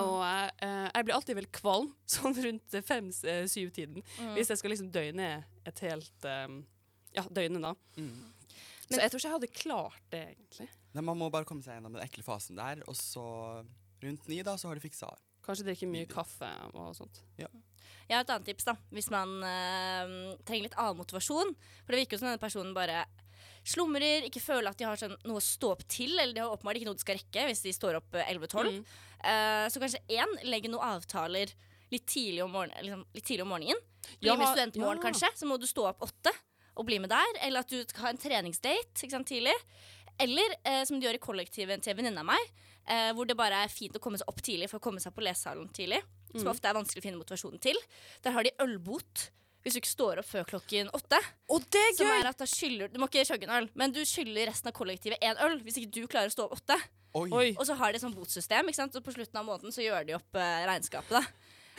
Og 0.00 0.14
jeg, 0.24 0.52
eh, 0.66 0.86
jeg 0.88 1.06
blir 1.06 1.16
alltid 1.16 1.38
vel 1.38 1.50
kvalm, 1.54 1.90
sånn 2.16 2.36
rundt 2.46 2.78
fem-syv-tiden. 2.88 4.04
Mm. 4.04 4.32
Hvis 4.36 4.52
jeg 4.52 4.60
skal 4.60 4.74
liksom 4.74 4.92
døgne 4.94 5.32
et 5.64 5.84
helt 5.86 6.28
um, 6.28 6.62
Ja, 7.14 7.24
døgne, 7.30 7.62
da. 7.62 7.74
Mm. 7.96 8.32
Så 8.84 9.00
jeg 9.00 9.10
tror 9.10 9.20
ikke 9.20 9.28
jeg 9.28 9.36
hadde 9.38 9.54
klart 9.56 10.08
det, 10.12 10.24
egentlig. 10.34 10.68
Nei, 10.94 11.04
man 11.08 11.18
må 11.18 11.30
bare 11.32 11.48
komme 11.48 11.64
seg 11.64 11.78
gjennom 11.78 11.94
den 11.96 12.04
ekle 12.04 12.24
fasen 12.26 12.58
der, 12.58 12.82
og 12.90 12.96
så 12.98 13.24
rundt 14.04 14.26
ni, 14.28 14.42
da, 14.44 14.58
så 14.60 14.68
har 14.68 14.76
du 14.76 14.84
fiksa 14.84 15.08
det. 15.08 15.22
Kanskje 15.44 15.66
drikke 15.68 15.88
mye 15.88 16.08
kaffe 16.08 16.48
og 16.72 16.92
sånt. 16.96 17.20
Ja. 17.40 17.48
Jeg 18.08 18.18
har 18.18 18.24
et 18.24 18.32
annet 18.32 18.48
tips, 18.48 18.66
da. 18.68 18.74
Hvis 18.92 19.10
man 19.12 19.32
øh, 19.44 20.14
trenger 20.44 20.68
litt 20.68 20.76
annen 20.80 21.00
motivasjon. 21.00 21.52
For 21.84 21.92
det 21.92 22.02
virker 22.02 22.16
jo 22.16 22.22
som 22.22 22.30
denne 22.30 22.40
personen 22.42 22.74
bare 22.76 23.04
slumrer, 23.64 24.26
ikke 24.28 24.42
føler 24.44 24.70
at 24.70 24.78
de 24.80 24.86
har 24.88 25.00
sånn, 25.00 25.16
noe 25.24 25.40
å 25.40 25.44
stå 25.44 25.70
opp 25.74 25.84
til. 25.88 26.12
Eller 26.18 26.34
de 26.36 26.42
har 26.44 26.52
åpenbart 26.52 26.80
ikke 26.80 26.88
noe 26.90 26.98
de 26.98 27.04
skal 27.04 27.18
rekke 27.18 27.46
hvis 27.50 27.64
de 27.64 27.72
står 27.76 27.98
opp 28.00 28.14
eh, 28.20 28.30
11-12. 28.34 28.70
Mm. 28.70 28.84
Uh, 29.24 29.66
så 29.72 29.80
kanskje 29.80 30.02
én, 30.12 30.34
legger 30.44 30.72
noen 30.72 30.84
avtaler 30.98 31.52
litt 31.94 32.06
tidlig 32.10 32.42
om, 32.44 32.50
morgen, 32.52 32.74
liksom, 32.84 33.04
litt 33.16 33.24
tidlig 33.24 33.44
om 33.46 33.52
morgenen. 33.54 33.80
Bli 34.20 34.28
Ja, 34.28 34.34
med 34.36 34.50
studentmorgen, 34.50 35.00
ja. 35.00 35.06
kanskje. 35.08 35.30
Så 35.38 35.48
må 35.48 35.56
du 35.60 35.66
stå 35.70 35.86
opp 35.92 36.02
åtte 36.04 36.32
og 36.74 36.84
bli 36.88 36.98
med 37.00 37.12
der. 37.12 37.38
Eller 37.46 37.64
at 37.64 37.70
du 37.70 37.78
skal 37.86 38.08
ha 38.08 38.12
en 38.12 38.20
treningsdate 38.20 39.08
sant, 39.08 39.28
tidlig. 39.30 39.54
Eller 40.20 40.56
eh, 40.64 40.82
som 40.84 40.98
de 41.00 41.06
gjør 41.08 41.16
i 41.18 41.22
kollektivet 41.22 41.82
til 41.82 41.94
en 41.94 41.98
venninne 42.02 42.22
av 42.22 42.28
meg, 42.28 42.50
eh, 42.86 43.08
hvor 43.16 43.26
det 43.26 43.36
bare 43.38 43.64
er 43.64 43.72
fint 43.72 43.96
å 43.96 44.02
komme 44.02 44.20
seg 44.20 44.28
opp 44.30 44.42
tidlig 44.44 44.68
for 44.70 44.78
å 44.78 44.84
komme 44.84 45.00
seg 45.02 45.14
på 45.16 45.24
lesesalen 45.24 45.70
tidlig. 45.74 46.02
Som 46.34 46.48
Mm. 46.48 46.50
ofte 46.50 46.66
er 46.68 46.74
vanskelig 46.74 47.00
å 47.00 47.06
finne 47.06 47.20
motivasjonen 47.22 47.60
til. 47.62 47.76
Der 48.22 48.34
har 48.34 48.42
de 48.42 48.50
ølbot 48.58 49.28
hvis 49.64 49.72
du 49.74 49.80
ikke 49.80 49.88
står 49.90 50.18
opp 50.20 50.28
før 50.28 50.44
klokken 50.44 50.90
åtte. 50.92 51.18
Og 51.48 51.64
det 51.72 51.80
er 51.80 51.94
Som 51.96 52.06
gøy! 52.10 52.18
er 52.20 52.26
at 52.28 52.38
da 52.38 52.44
skyller, 52.46 52.88
Du 52.92 52.98
må 53.00 53.08
ikke 53.08 53.24
chugge 53.24 53.48
en 53.48 53.54
øl, 53.62 53.68
men 53.74 53.92
du 53.96 54.02
skylder 54.04 54.50
resten 54.50 54.68
av 54.68 54.74
kollektivet 54.76 55.18
én 55.24 55.40
øl 55.40 55.58
hvis 55.64 55.78
ikke 55.80 55.90
du 55.96 56.06
klarer 56.06 56.28
å 56.28 56.34
stå 56.36 56.44
opp 56.46 56.58
åtte. 56.60 56.76
Oi! 57.14 57.28
Oi. 57.32 57.48
Og 57.58 57.64
så 57.66 57.74
har 57.78 57.92
de 57.92 57.96
et 57.96 58.02
sånt 58.04 58.16
botsystem, 58.18 58.68
ikke 58.68 58.76
sant? 58.82 58.94
og 58.98 59.04
på 59.06 59.14
slutten 59.14 59.38
av 59.40 59.46
måneden 59.48 59.72
så 59.72 59.80
gjør 59.84 60.04
de 60.06 60.16
opp 60.18 60.36
eh, 60.36 60.66
regnskapet. 60.68 61.10
da. 61.16 61.22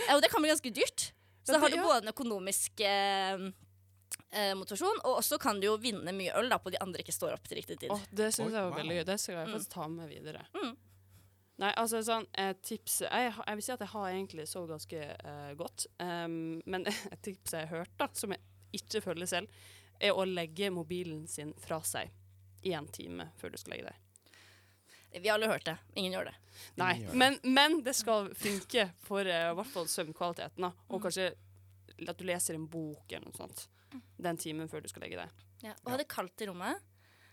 Eh, 0.08 0.16
og 0.16 0.22
det 0.24 0.32
kan 0.32 0.42
bli 0.42 0.50
ganske 0.50 0.72
dyrt. 0.74 1.12
Så 1.46 1.54
da 1.54 1.60
har 1.62 1.70
du 1.70 1.78
både 1.84 2.02
en 2.02 2.10
økonomisk 2.14 2.80
eh, 2.82 3.44
eh, 4.32 4.54
motivasjon, 4.58 4.98
og 5.06 5.20
også 5.22 5.38
kan 5.44 5.60
du 5.62 5.68
jo 5.68 5.76
vinne 5.78 6.10
mye 6.16 6.34
øl 6.40 6.50
da 6.50 6.58
på 6.58 6.72
de 6.74 6.80
andre 6.82 7.04
ikke 7.06 7.14
står 7.14 7.36
opp 7.38 7.46
til 7.48 7.60
riktig 7.60 7.78
tid. 7.84 7.92
Åh, 7.94 8.02
det 8.12 8.32
syns 8.34 8.50
jeg 8.56 8.64
var 8.66 8.74
veldig 8.80 8.98
gøy. 8.98 9.06
Det 9.12 9.20
skal 9.22 9.36
jeg 9.36 9.48
Mm. 9.48 9.54
faktisk 9.54 9.74
ta 9.76 9.88
med 9.88 10.10
videre. 10.10 10.46
Mm. 10.56 10.74
Nei, 11.62 11.72
altså 11.80 12.02
sånn 12.04 12.26
eh, 12.36 12.52
tips 12.68 12.98
jeg, 13.06 13.30
jeg 13.32 13.58
vil 13.58 13.64
si 13.64 13.72
at 13.72 13.84
jeg 13.86 13.92
har 13.94 14.08
egentlig 14.10 14.48
sovet 14.52 14.74
ganske 14.74 15.04
eh, 15.16 15.52
godt. 15.56 15.88
Um, 16.04 16.60
men 16.68 16.88
et 17.14 17.22
tips 17.24 17.56
jeg 17.56 17.70
har 17.70 17.84
hørt, 17.84 17.94
da, 18.00 18.10
som 18.18 18.36
jeg 18.36 18.44
ikke 18.76 19.04
følger 19.06 19.32
selv, 19.32 19.62
er 20.04 20.12
å 20.12 20.26
legge 20.28 20.72
mobilen 20.76 21.24
sin 21.32 21.54
fra 21.64 21.80
seg 21.88 22.12
i 22.68 22.74
en 22.76 22.90
time 22.92 23.30
før 23.40 23.54
du 23.54 23.62
skal 23.62 23.76
legge 23.76 23.88
deg. 23.88 24.02
Vi 25.16 25.30
har 25.30 25.38
alle 25.38 25.48
hørt 25.48 25.64
det. 25.64 25.78
Ingen 25.96 26.18
gjør 26.18 26.28
det. 26.28 26.36
Nei, 26.76 26.90
gjør 27.00 27.14
det. 27.14 27.20
men, 27.22 27.38
men 27.56 27.78
det 27.86 27.94
skal 27.96 28.28
funke 28.36 28.90
for 29.06 29.24
i 29.24 29.38
hvert 29.56 29.72
fall 29.72 29.88
søvnkvaliteten. 29.88 30.66
Da. 30.66 30.74
Og 30.92 31.06
kanskje 31.06 31.30
at 32.04 32.20
du 32.20 32.26
leser 32.28 32.58
en 32.58 32.68
bok 32.68 33.08
eller 33.14 33.30
noe 33.30 33.38
sånt 33.38 33.70
den 34.20 34.38
timen 34.42 34.68
før 34.68 34.84
du 34.84 34.90
skal 34.92 35.06
legge 35.06 35.22
deg. 35.22 35.46
Ja. 35.64 35.76
Og 35.86 35.94
ha 35.94 36.02
det 36.02 36.10
kaldt 36.12 36.44
i 36.44 36.50
rommet. 36.50 36.84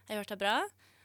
Jeg 0.06 0.14
har 0.14 0.22
hørt 0.22 0.30
det 0.30 0.38
er 0.38 0.42
bra. 0.44 0.56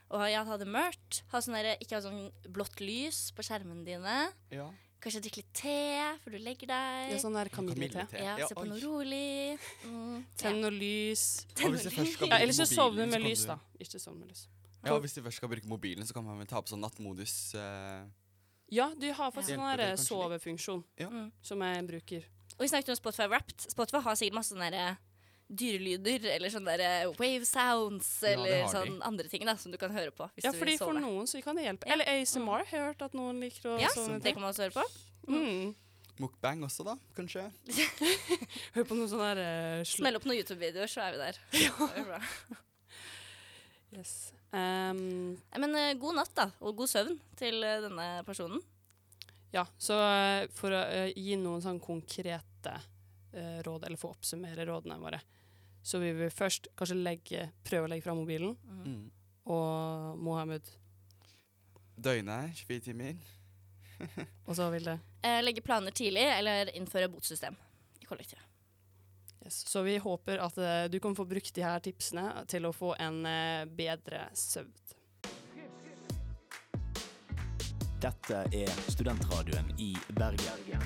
Og 0.10 0.24
ja, 0.32 0.44
ha 0.48 0.58
det 0.58 0.68
mørkt. 0.72 1.24
Ha 1.34 1.40
sånn 1.44 1.58
der, 1.58 1.74
ikke 1.84 1.98
ha 1.98 2.02
sånn 2.06 2.30
blått 2.54 2.80
lys 2.80 3.32
på 3.36 3.44
skjermene 3.44 3.84
dine. 3.88 4.18
Ja. 4.54 4.70
Kanskje 5.04 5.20
drikke 5.26 5.42
litt 5.44 5.52
te 5.54 5.74
før 6.24 6.34
du 6.34 6.38
legger 6.42 6.72
deg. 6.72 7.12
Ja, 7.12 7.18
sånn 7.22 7.36
der 7.38 7.50
kamillete. 7.54 8.08
Ja, 8.18 8.38
Ja, 8.40 8.48
se 8.50 8.56
på 8.58 8.64
noe 8.66 8.80
rolig. 8.82 9.60
Mm, 9.86 10.24
Tenn 10.40 10.62
noe 10.64 10.72
lys. 10.74 11.46
Du 11.54 11.68
først 11.68 11.92
skal 12.16 12.32
Ja, 12.32 12.40
bruke 12.40 12.56
så 12.58 12.66
sovne 12.66 13.06
med 13.12 13.22
lys, 13.22 13.44
da. 13.46 13.60
Ikke 13.80 14.00
sovne 14.02 14.24
med 14.24 14.32
lys. 14.32 14.48
Ja, 14.84 14.94
og 14.96 15.02
hvis 15.04 15.14
du 15.18 15.22
først 15.22 15.38
skal 15.42 15.50
bruke 15.52 15.68
mobilen, 15.68 16.06
så 16.08 16.14
kan 16.16 16.24
man 16.26 16.48
ta 16.48 16.62
på 16.62 16.72
sånn 16.72 16.82
nattmodus. 16.82 17.54
Uh, 17.54 18.08
Ja, 18.72 18.90
du 19.00 19.06
har 19.14 19.32
faktisk 19.32 19.54
Ja. 19.54 19.60
sånn 19.60 19.78
kanskje 19.78 20.08
sovefunksjon 20.08 20.84
Ja. 20.98 21.10
Mm. 21.10 21.32
som 21.42 21.60
jeg 21.62 21.88
bruker. 21.88 22.24
Og 22.58 22.66
vi 22.66 22.68
snakket 22.68 22.90
om 22.90 22.96
Spotify 22.96 23.28
Wrapped. 23.28 23.70
Spotify 23.72 24.00
har 24.02 24.16
sikkert 24.16 24.34
masse 24.34 24.54
sånne 24.56 24.72
der, 24.72 24.98
dyrelyder 25.48 26.26
eller 26.34 26.52
sånne 26.52 26.74
der, 26.80 27.08
wave 27.16 27.46
sounds 27.48 28.10
Ja, 28.22 28.34
eller 28.36 28.68
sånn 28.72 28.98
andre 29.08 29.30
ting 29.32 29.46
da, 29.48 29.54
som 29.58 29.72
du 29.72 29.78
kan 29.80 29.94
høre 29.96 30.12
på 30.12 30.28
hvis 30.36 30.44
Ja, 30.48 30.52
du 30.52 30.60
fordi 30.60 30.76
for 30.82 30.94
noen 30.98 31.28
så 31.30 31.40
kan 31.44 31.56
det 31.56 31.64
hjelpe. 31.68 31.88
Ja. 31.88 31.96
Eller 31.96 32.10
ASMR. 32.18 32.66
Jeg 32.68 32.74
har 32.82 32.90
hørt 32.92 33.04
at 33.08 33.16
noen 33.18 33.40
liker 33.44 33.74
å 33.74 33.78
Ja, 33.80 33.90
sovne 33.96 34.20
det 34.24 34.34
kan 34.36 34.44
man 34.44 34.52
også 34.52 34.68
høre 34.68 34.76
på. 34.76 34.86
Mm. 35.32 35.76
Mukbang 36.18 36.64
også, 36.66 36.84
da, 36.88 36.96
kanskje? 37.16 37.44
Hør 38.76 38.88
på 38.90 38.96
noe 38.98 39.08
sånn 39.12 39.22
der 39.22 39.42
uh, 39.44 39.84
Smell 39.86 40.18
opp 40.18 40.26
noen 40.26 40.40
YouTube-videoer, 40.40 40.90
så 40.90 41.04
er 41.06 41.14
vi 41.14 41.20
der. 41.22 41.42
Det 41.54 42.18
er. 42.18 42.32
Yes. 43.96 44.34
Um, 44.52 45.38
Men 45.56 45.76
uh, 45.76 45.94
god 46.00 46.18
natt, 46.20 46.34
da, 46.36 46.50
og 46.60 46.76
god 46.82 46.90
søvn 46.92 47.16
til 47.40 47.62
uh, 47.64 47.78
denne 47.86 48.08
personen. 48.28 48.60
ja, 49.56 49.64
så 49.80 49.96
eh, 50.04 50.50
for 50.54 50.76
å 50.76 50.82
eh, 50.92 51.14
gi 51.16 51.38
noen 51.40 51.62
sånn 51.64 51.80
konkrete 51.82 52.74
eh, 53.32 53.62
råd, 53.64 53.86
eller 53.88 53.98
få 53.98 54.12
oppsummere 54.12 54.66
rådene 54.68 54.98
våre, 55.02 55.22
så 55.88 56.02
vi 56.04 56.10
vil 56.18 56.32
først 56.34 56.68
kanskje 56.78 56.98
legge, 57.00 57.46
prøve 57.68 57.88
å 57.88 57.92
legge 57.94 58.04
fra 58.04 58.16
mobilen, 58.18 58.58
Mm. 58.84 59.06
og 59.46 60.18
Mohammed, 60.20 60.68
Døgnet, 61.98 62.52
24 62.68 62.80
timer. 62.92 63.16
og 64.48 64.56
så 64.56 64.68
vil 64.70 64.84
det 64.86 65.00
Eh, 65.26 65.40
legge 65.44 65.64
planer 65.66 65.92
tidlig, 65.92 66.22
eller 66.38 66.70
innføre 66.78 67.08
botsystem 67.10 67.56
i 68.02 68.06
kollektivet. 68.06 68.44
Yes. 69.46 69.64
Så 69.68 69.82
vi 69.84 69.98
håper 69.98 70.38
at 70.44 70.58
uh, 70.60 70.86
du 70.92 71.00
kan 71.00 71.16
få 71.16 71.26
brukt 71.26 71.54
de 71.56 71.64
her 71.64 71.80
tipsene 71.80 72.46
til 72.48 72.68
å 72.68 72.74
få 72.76 72.94
en 73.00 73.24
uh, 73.26 73.66
bedre 73.66 74.28
søvn. 74.38 74.74
Dette 77.98 78.44
er 78.54 78.70
studentradioen 78.94 79.72
i 79.82 79.96
Bergen. 80.14 80.84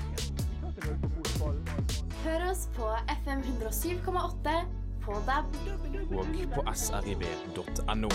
Hør 2.24 2.46
oss 2.48 2.68
på 2.76 2.88
FM 3.22 3.42
107,8 3.60 4.81
på 5.04 5.18
DAB. 5.26 5.44
Og 6.12 6.26
på 6.54 6.64
srib.no. 6.74 8.08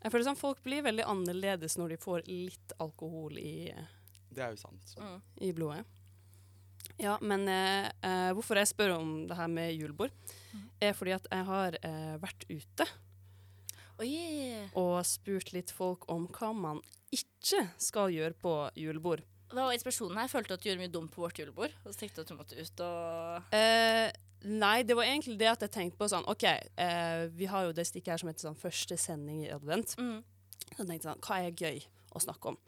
Jeg 0.00 0.14
føler 0.14 0.24
sånn 0.26 0.38
Folk 0.40 0.62
blir 0.64 0.82
veldig 0.82 1.04
annerledes 1.06 1.76
når 1.78 1.92
de 1.94 1.96
får 2.00 2.22
litt 2.26 2.72
alkohol 2.82 3.36
i, 3.38 3.70
Det 4.30 4.42
er 4.42 4.56
jo 4.56 4.62
sant. 4.64 4.94
Mm. 4.98 5.18
i 5.46 5.52
blodet. 5.54 5.99
Ja, 7.00 7.16
men 7.24 7.46
eh, 7.48 7.88
eh, 8.04 8.30
hvorfor 8.36 8.60
jeg 8.60 8.68
spør 8.68 8.98
om 8.98 9.12
det 9.28 9.36
her 9.38 9.48
med 9.48 9.72
julebord, 9.72 10.12
er 10.80 10.92
fordi 10.96 11.14
at 11.16 11.28
jeg 11.30 11.46
har 11.48 11.76
eh, 11.86 12.16
vært 12.20 12.44
ute 12.50 12.86
Oi! 14.00 14.68
og 14.78 15.00
spurt 15.08 15.52
litt 15.52 15.72
folk 15.72 16.06
om 16.12 16.26
hva 16.32 16.50
man 16.56 16.80
ikke 17.12 17.66
skal 17.80 18.12
gjøre 18.14 18.36
på 18.40 18.54
julebord. 18.78 19.22
Hva 19.50 19.66
var 19.66 19.74
inspirasjonen 19.74 20.18
her? 20.20 20.30
Følte 20.30 20.54
at 20.54 20.62
du 20.62 20.68
gjorde 20.68 20.82
mye 20.84 20.92
dumt 20.92 21.12
på 21.12 21.24
vårt 21.24 21.40
julebord. 21.40 21.72
Og 21.82 21.92
så 21.92 22.04
tenkte 22.04 22.20
du 22.20 22.22
at 22.22 22.30
du 22.30 22.36
måtte 22.38 22.58
ut 22.60 22.82
og 22.86 23.56
Eh, 23.56 24.08
nei, 24.46 24.76
det 24.86 24.96
var 24.96 25.08
egentlig 25.08 25.38
det 25.40 25.48
at 25.50 25.64
jeg 25.66 25.74
tenkte 25.74 25.98
på 25.98 26.08
sånn 26.12 26.28
OK, 26.30 26.46
eh, 26.46 27.24
vi 27.34 27.48
har 27.50 27.66
jo 27.66 27.74
det 27.76 27.88
stikket 27.88 28.14
her 28.14 28.22
som 28.22 28.30
heter 28.30 28.46
sånn 28.46 28.60
første 28.60 28.98
sending 29.00 29.42
i 29.48 29.50
advent. 29.54 29.96
mm. 29.98 30.20
Så 30.70 30.84
jeg 30.84 30.86
tenkte 30.92 31.08
sånn, 31.08 31.24
hva 31.26 31.40
er 31.42 31.56
gøy 31.58 31.82
å 32.14 32.22
snakke 32.22 32.52
om? 32.52 32.60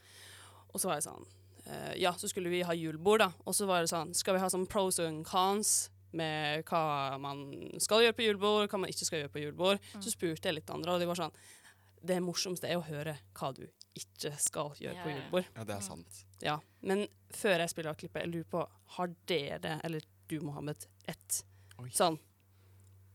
Og 0.73 0.81
så 0.81 0.91
var 0.91 0.99
jeg 0.99 1.07
sånn, 1.07 1.29
ja, 1.97 2.11
så 2.19 2.29
skulle 2.31 2.51
vi 2.53 2.63
ha 2.67 2.75
julebord 2.75 3.23
da. 3.23 3.31
Og 3.47 3.55
så 3.55 3.69
var 3.69 3.85
det 3.85 3.93
sånn, 3.93 4.15
skal 4.19 4.37
vi 4.37 4.43
ha 4.43 4.49
sånn 4.51 4.69
pros 4.71 4.99
and 5.03 5.25
cons 5.29 5.91
med 6.13 6.67
hva 6.69 7.19
man 7.23 7.45
skal 7.81 8.05
gjøre 8.05 8.17
på 8.17 8.27
julebord, 8.27 8.69
hva 8.71 8.81
man 8.83 8.93
ikke 8.93 9.09
skal 9.09 9.23
gjøre 9.23 9.33
på 9.33 9.45
julebord. 9.45 9.93
Så 9.99 10.13
spurte 10.13 10.51
jeg 10.51 10.59
litt 10.59 10.73
andre, 10.73 10.95
og 10.95 11.03
de 11.03 11.09
var 11.09 11.21
sånn, 11.21 11.37
det 12.03 12.19
morsomste 12.25 12.69
er 12.69 12.81
å 12.81 12.85
høre 12.87 13.15
hva 13.39 13.53
du 13.57 13.63
ikke 13.99 14.33
skal 14.41 14.73
gjøre 14.81 14.97
yeah. 14.97 15.05
på 15.05 15.13
julebord. 15.13 15.49
Ja, 15.55 15.67
det 15.69 15.77
er 15.77 15.87
sant. 15.87 16.21
Ja, 16.43 16.57
men 16.83 17.07
før 17.37 17.63
jeg 17.63 17.73
spiller 17.73 17.93
av 17.93 18.01
klippet, 18.01 18.25
jeg 18.25 18.33
lurer 18.33 18.51
på, 18.51 18.67
har 18.97 19.15
dere, 19.31 19.79
eller 19.87 20.05
du 20.31 20.39
Mohammed, 20.45 20.87
et 21.11 21.43
Oi. 21.79 21.89
sånn 21.95 22.19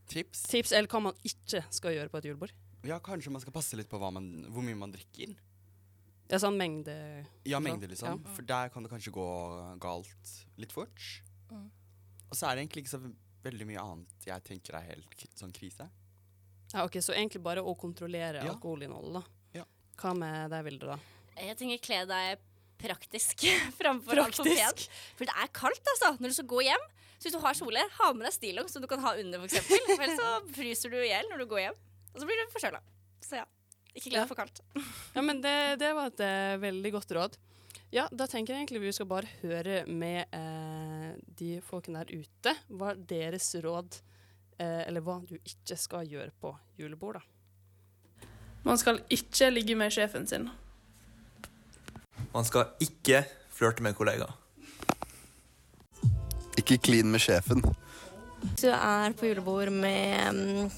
Tips? 0.08 0.46
Tips 0.48 0.72
eller 0.72 0.88
hva 0.88 1.02
man 1.10 1.18
ikke 1.28 1.66
skal 1.76 1.92
gjøre 1.98 2.12
på 2.14 2.22
et 2.22 2.30
julebord. 2.30 2.54
Ja, 2.88 3.02
kanskje 3.04 3.34
man 3.34 3.44
skal 3.44 3.52
passe 3.52 3.76
litt 3.76 3.90
på 3.92 4.00
hva 4.00 4.08
man, 4.16 4.30
hvor 4.54 4.64
mye 4.64 4.78
man 4.80 4.94
drikker. 4.94 5.34
Ja, 6.30 6.38
sånn 6.44 6.58
mengde 6.60 6.94
Ja, 7.46 7.56
Ja, 7.56 7.60
mengde, 7.64 7.88
liksom. 7.88 8.20
ja. 8.26 8.34
For 8.36 8.44
der 8.44 8.70
kan 8.74 8.84
det 8.84 8.92
kanskje 8.92 9.14
gå 9.16 9.28
galt 9.80 10.34
litt 10.58 10.72
fort. 10.76 11.00
Mm. 11.52 11.70
Og 12.30 12.36
så 12.36 12.50
er 12.50 12.56
det 12.56 12.66
egentlig 12.66 12.84
ikke 12.86 12.96
så 12.98 13.14
veldig 13.48 13.68
mye 13.70 13.80
annet 13.80 14.26
jeg 14.28 14.44
tenker 14.44 14.76
er 14.76 14.82
helt 14.90 15.16
k- 15.16 15.30
sånn 15.40 15.54
krise. 15.56 15.88
Ja, 16.74 16.84
ok, 16.84 16.98
Så 17.00 17.14
egentlig 17.16 17.42
bare 17.44 17.62
å 17.64 17.78
kontrollere 17.80 18.44
Ja. 18.44 18.52
alkoholinnholdet, 18.52 19.14
da. 19.14 19.24
Ja. 19.62 19.64
Hva 19.98 20.14
med 20.18 20.52
deg, 20.52 20.66
Vilde, 20.66 20.86
da? 20.88 21.00
Jeg 21.38 21.56
tenker 21.58 21.80
kle 21.86 22.06
deg 22.06 22.40
praktisk 22.78 23.40
framfor 23.80 24.16
pen. 24.44 24.84
For 25.16 25.26
det 25.26 25.34
er 25.34 25.48
kaldt, 25.56 25.88
altså, 25.96 26.18
når 26.20 26.28
du 26.28 26.34
skal 26.34 26.48
gå 26.52 26.62
hjem. 26.68 26.84
Så 27.18 27.30
hvis 27.30 27.34
du 27.34 27.40
har 27.40 27.54
kjole, 27.58 27.82
ha 27.98 28.12
med 28.14 28.28
deg 28.28 28.34
stillongs 28.36 28.70
som 28.76 28.82
du 28.84 28.88
kan 28.88 29.00
ha 29.00 29.16
under, 29.18 29.40
f.eks. 29.48 29.66
For 29.66 30.04
ellers 30.04 30.20
så 30.20 30.54
fryser 30.54 30.92
du 30.92 30.98
i 31.02 31.08
hjel 31.08 31.26
når 31.32 31.40
du 31.40 31.46
går 31.50 31.60
hjem. 31.64 31.78
Og 32.14 32.20
så 32.22 32.28
blir 32.28 32.36
du 32.44 32.52
forkjøla. 32.52 32.82
Så 33.26 33.40
ja, 33.40 33.46
ikke 33.98 34.12
gled 34.12 34.20
Ja. 34.20 34.24
deg 34.26 34.32
for 34.32 34.40
kaldt. 34.40 34.62
Ja, 35.18 35.22
men 35.26 35.42
det, 35.44 35.56
det 35.82 35.92
var 35.98 36.12
et 36.12 36.22
uh, 36.24 36.58
veldig 36.62 36.92
godt 36.96 37.14
råd. 37.18 37.38
Ja, 37.94 38.08
da 38.12 38.26
tenker 38.28 38.54
jeg 38.54 38.66
egentlig 38.66 38.82
vi 38.84 38.92
skal 38.96 39.08
bare 39.08 39.30
høre 39.42 39.86
med 39.88 40.28
uh, 40.36 41.14
de 41.40 41.58
folkene 41.64 42.02
der 42.04 42.20
ute 42.20 42.54
hva 42.68 42.92
er 42.92 43.00
deres 43.10 43.48
råd 43.64 43.96
uh, 44.60 44.82
Eller 44.84 45.00
hva 45.06 45.22
du 45.24 45.38
ikke 45.40 45.78
skal 45.80 46.08
gjøre 46.10 46.34
på 46.44 46.52
julebord, 46.78 47.22
da. 47.22 48.30
Man 48.68 48.78
skal 48.82 49.00
ikke 49.14 49.48
ligge 49.54 49.78
med 49.80 49.94
sjefen 49.96 50.26
sin. 50.28 50.50
Man 52.34 52.44
skal 52.46 52.74
ikke 52.84 53.22
flørte 53.56 53.86
med 53.86 53.96
kollegaer. 53.96 54.34
Ikke 56.60 56.78
klin 56.82 57.08
med 57.14 57.22
sjefen. 57.24 57.62
Hvis 58.42 58.66
du 58.66 58.68
er 58.74 59.14
på 59.18 59.30
julebord 59.30 59.72
med 59.74 60.36
mm, 60.36 60.70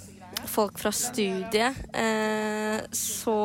folk 0.50 0.80
fra 0.82 0.92
studiet, 0.96 1.78
eh, 1.94 2.80
så 2.96 3.38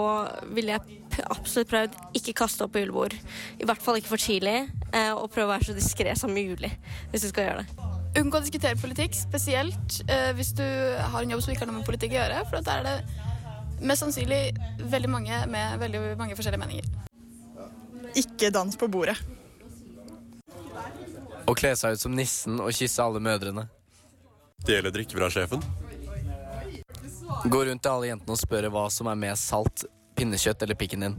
ville 0.57 0.75
jeg 0.75 1.25
absolutt 1.31 1.71
prøvd 1.71 1.99
ikke 2.19 2.37
kaste 2.41 2.65
opp 2.67 2.75
på 2.75 2.83
julebord. 2.83 3.15
I 3.61 3.69
hvert 3.69 3.83
fall 3.83 4.01
ikke 4.01 4.15
for 4.15 4.23
tidlig, 4.23 4.65
eh, 4.93 5.13
og 5.13 5.31
prøve 5.33 5.49
å 5.49 5.55
være 5.55 5.69
så 5.71 5.77
diskré 5.77 6.17
som 6.19 6.33
mulig 6.35 6.73
hvis 7.13 7.27
du 7.27 7.29
skal 7.31 7.49
gjøre 7.49 7.63
det. 7.63 7.91
Unngå 8.21 8.39
å 8.39 8.45
diskutere 8.45 8.79
politikk, 8.79 9.17
spesielt 9.19 10.01
eh, 10.07 10.31
hvis 10.39 10.53
du 10.59 10.65
har 10.65 11.23
en 11.23 11.35
jobb 11.35 11.43
som 11.43 11.55
ikke 11.55 11.65
har 11.65 11.73
noe 11.73 11.81
med 11.81 11.89
politikk 11.89 12.15
å 12.15 12.21
gjøre. 12.21 12.43
For 12.51 12.67
der 12.67 12.83
er 12.83 12.89
det 12.89 13.85
mest 13.85 14.05
sannsynlig 14.05 14.43
veldig 14.91 15.11
mange 15.11 15.41
med 15.51 15.81
veldig 15.83 16.03
mange 16.21 16.37
forskjellige 16.39 16.63
meninger. 16.63 16.93
Ikke 18.15 18.53
dans 18.55 18.79
på 18.79 18.89
bordet. 18.89 19.17
Å 21.45 21.53
kle 21.59 21.75
seg 21.77 21.97
ut 21.97 22.05
som 22.07 22.15
nissen 22.15 22.61
og 22.63 22.73
kysse 22.73 23.03
alle 23.05 23.21
mødrene. 23.21 23.67
Dele 24.65 24.95
drikke 24.95 25.19
fra 25.19 25.29
sjefen. 25.33 25.61
Gå 27.45 27.65
rundt 27.65 27.83
til 27.83 27.93
alle 27.93 28.07
jentene 28.09 28.33
og 28.33 28.41
spørre 28.41 28.71
hva 28.73 28.87
som 28.89 29.09
er 29.11 29.19
mer 29.21 29.35
salt, 29.37 29.85
pinnekjøtt 30.17 30.63
eller 30.65 30.79
pikken 30.81 31.05
din. 31.05 31.17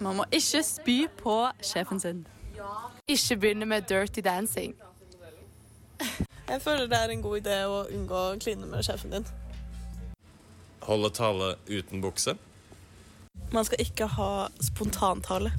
Man 0.00 0.16
må 0.16 0.24
ikke 0.32 0.62
spy 0.64 0.96
på 1.18 1.34
sjefen 1.60 2.00
sin. 2.00 2.22
Ikke 3.10 3.36
begynne 3.36 3.68
med 3.68 3.84
dirty 3.90 4.24
dancing. 4.24 4.72
Jeg 6.48 6.62
føler 6.64 6.88
det 6.88 6.98
er 6.98 7.12
en 7.12 7.22
god 7.22 7.42
idé 7.42 7.58
å 7.68 7.82
unngå 7.92 8.22
å 8.30 8.38
kline 8.40 8.66
med 8.70 8.86
sjefen 8.86 9.12
din. 9.12 9.28
Holde 10.82 11.12
tale 11.14 11.52
uten 11.68 12.00
bukse. 12.02 12.34
Man 13.52 13.68
skal 13.68 13.84
ikke 13.84 14.08
ha 14.16 14.30
spontantale. 14.60 15.52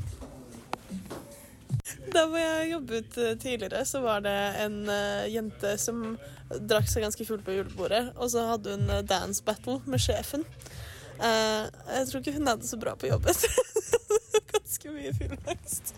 Der 1.83 2.29
hvor 2.31 2.39
jeg 2.39 2.71
jobbet 2.71 3.17
eh, 3.19 3.33
tidligere, 3.39 3.83
så 3.85 3.99
var 4.03 4.23
det 4.23 4.35
en 4.63 4.77
eh, 4.89 5.25
jente 5.33 5.73
som 5.81 6.15
drakk 6.47 6.87
seg 6.87 7.03
ganske 7.03 7.25
full 7.27 7.41
på 7.43 7.57
julebordet, 7.57 8.05
og 8.15 8.31
så 8.31 8.45
hadde 8.53 8.77
hun 8.77 8.87
eh, 8.93 9.03
dance 9.03 9.43
battle 9.43 9.81
med 9.89 9.99
sjefen. 9.99 10.45
Eh, 11.19 11.67
jeg 11.67 12.07
tror 12.09 12.21
ikke 12.21 12.35
hun 12.37 12.47
hadde 12.47 12.63
det 12.63 12.71
så 12.71 12.79
bra 12.79 12.95
på 12.95 13.11
jobben. 13.11 13.35
ganske 14.53 14.95
mye 14.95 15.13
fyllangst. 15.17 15.93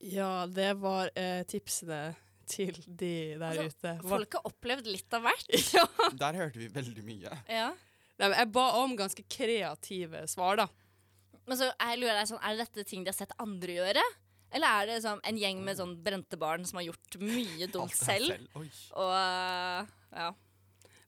Ja, 0.00 0.46
det 0.46 0.72
var 0.80 1.10
eh, 1.18 1.42
tipsene 1.50 2.14
til 2.50 2.78
de 2.86 3.36
der 3.38 3.58
Altså, 3.64 3.74
ute. 3.74 3.96
Folk 4.08 4.38
har 4.38 4.46
opplevd 4.48 4.88
litt 4.90 5.18
av 5.18 5.26
hvert. 5.26 5.50
ja. 5.76 5.86
Der 6.18 6.38
hørte 6.40 6.62
vi 6.62 6.70
veldig 6.72 7.04
mye. 7.06 7.34
Ja. 7.50 7.70
Nei, 8.20 8.28
men 8.28 8.38
jeg 8.38 8.52
ba 8.54 8.66
om 8.80 8.96
ganske 8.98 9.24
kreative 9.32 10.24
svar, 10.28 10.62
da. 10.62 10.66
Men 11.50 11.58
så 11.58 11.66
jeg 11.72 11.98
lurer 11.98 12.20
jeg 12.20 12.28
sånn, 12.30 12.42
Er 12.46 12.60
dette 12.60 12.84
ting 12.86 13.02
de 13.02 13.10
har 13.10 13.16
sett 13.18 13.32
andre 13.42 13.74
gjøre? 13.80 14.04
Eller 14.54 14.66
er 14.82 14.86
det 14.90 15.00
sånn 15.04 15.20
en 15.26 15.36
gjeng 15.38 15.60
med 15.66 15.78
sånn 15.78 15.96
brente 16.02 16.38
barn 16.38 16.64
som 16.66 16.78
har 16.80 16.86
gjort 16.88 17.16
mye 17.22 17.66
dumt 17.70 17.94
selv? 17.94 18.30
selv. 18.32 18.78
Og 18.98 19.10
øh, 19.14 19.90
ja. 20.14 20.28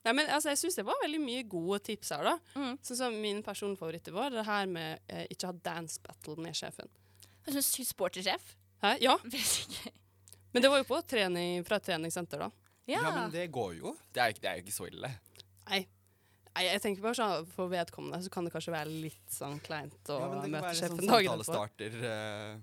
Nei, 0.05 0.12
men 0.18 0.26
altså, 0.35 0.50
Jeg 0.50 0.59
syns 0.64 0.76
det 0.81 0.85
var 0.87 0.98
veldig 1.02 1.20
mye 1.22 1.42
gode 1.50 1.78
tips 1.87 2.11
her. 2.14 2.26
da 2.26 2.35
Sånn 2.83 2.98
som 2.98 3.16
Min 3.22 3.42
personfavoritt 3.46 4.11
var 4.14 4.35
det 4.35 4.42
her 4.46 4.66
med 4.70 4.98
eh, 5.09 5.24
ikke 5.31 5.50
ha 5.50 5.55
dance 5.70 6.02
battle 6.02 6.37
med 6.42 6.55
sjefen. 6.59 6.90
Jeg 7.46 7.55
syns 7.57 7.70
supportersjef. 7.90 8.52
Hæ? 8.83 8.96
Ja. 9.02 9.16
Men 10.52 10.62
det 10.62 10.68
var 10.70 10.83
jo 10.83 10.88
på 10.90 10.98
trening, 11.09 11.62
fra 11.64 11.78
et 11.81 11.87
treningssenter, 11.87 12.42
da. 12.44 12.50
Ja. 12.90 12.98
men 13.14 13.31
det 13.31 13.46
går 13.55 13.76
jo. 13.78 13.92
Det 14.12 14.20
er, 14.20 14.33
ikke- 14.35 14.42
det 14.42 14.48
er 14.50 14.57
jo 14.59 14.62
ikke 14.66 14.74
så 14.74 14.87
ille. 14.90 15.11
Nei. 15.70 15.78
Nei, 16.55 16.65
jeg 16.69 16.83
tenker 16.85 17.01
bare 17.01 17.17
sånn 17.17 17.47
For 17.55 17.71
vedkommende 17.73 18.19
så 18.25 18.29
kan 18.35 18.45
det 18.45 18.53
kanskje 18.53 18.75
være 18.75 18.91
litt 18.93 19.31
sånn 19.33 19.59
kleint 19.65 20.11
å 20.12 20.19
Ja, 20.21 20.27
men 20.29 20.43
det 20.43 20.51
møte 20.53 20.67
være 20.67 20.81
sjefen 20.83 20.99
sånn 20.99 21.09
dagen 21.09 21.41
etterpå. 21.41 22.03
eh, 22.05 22.57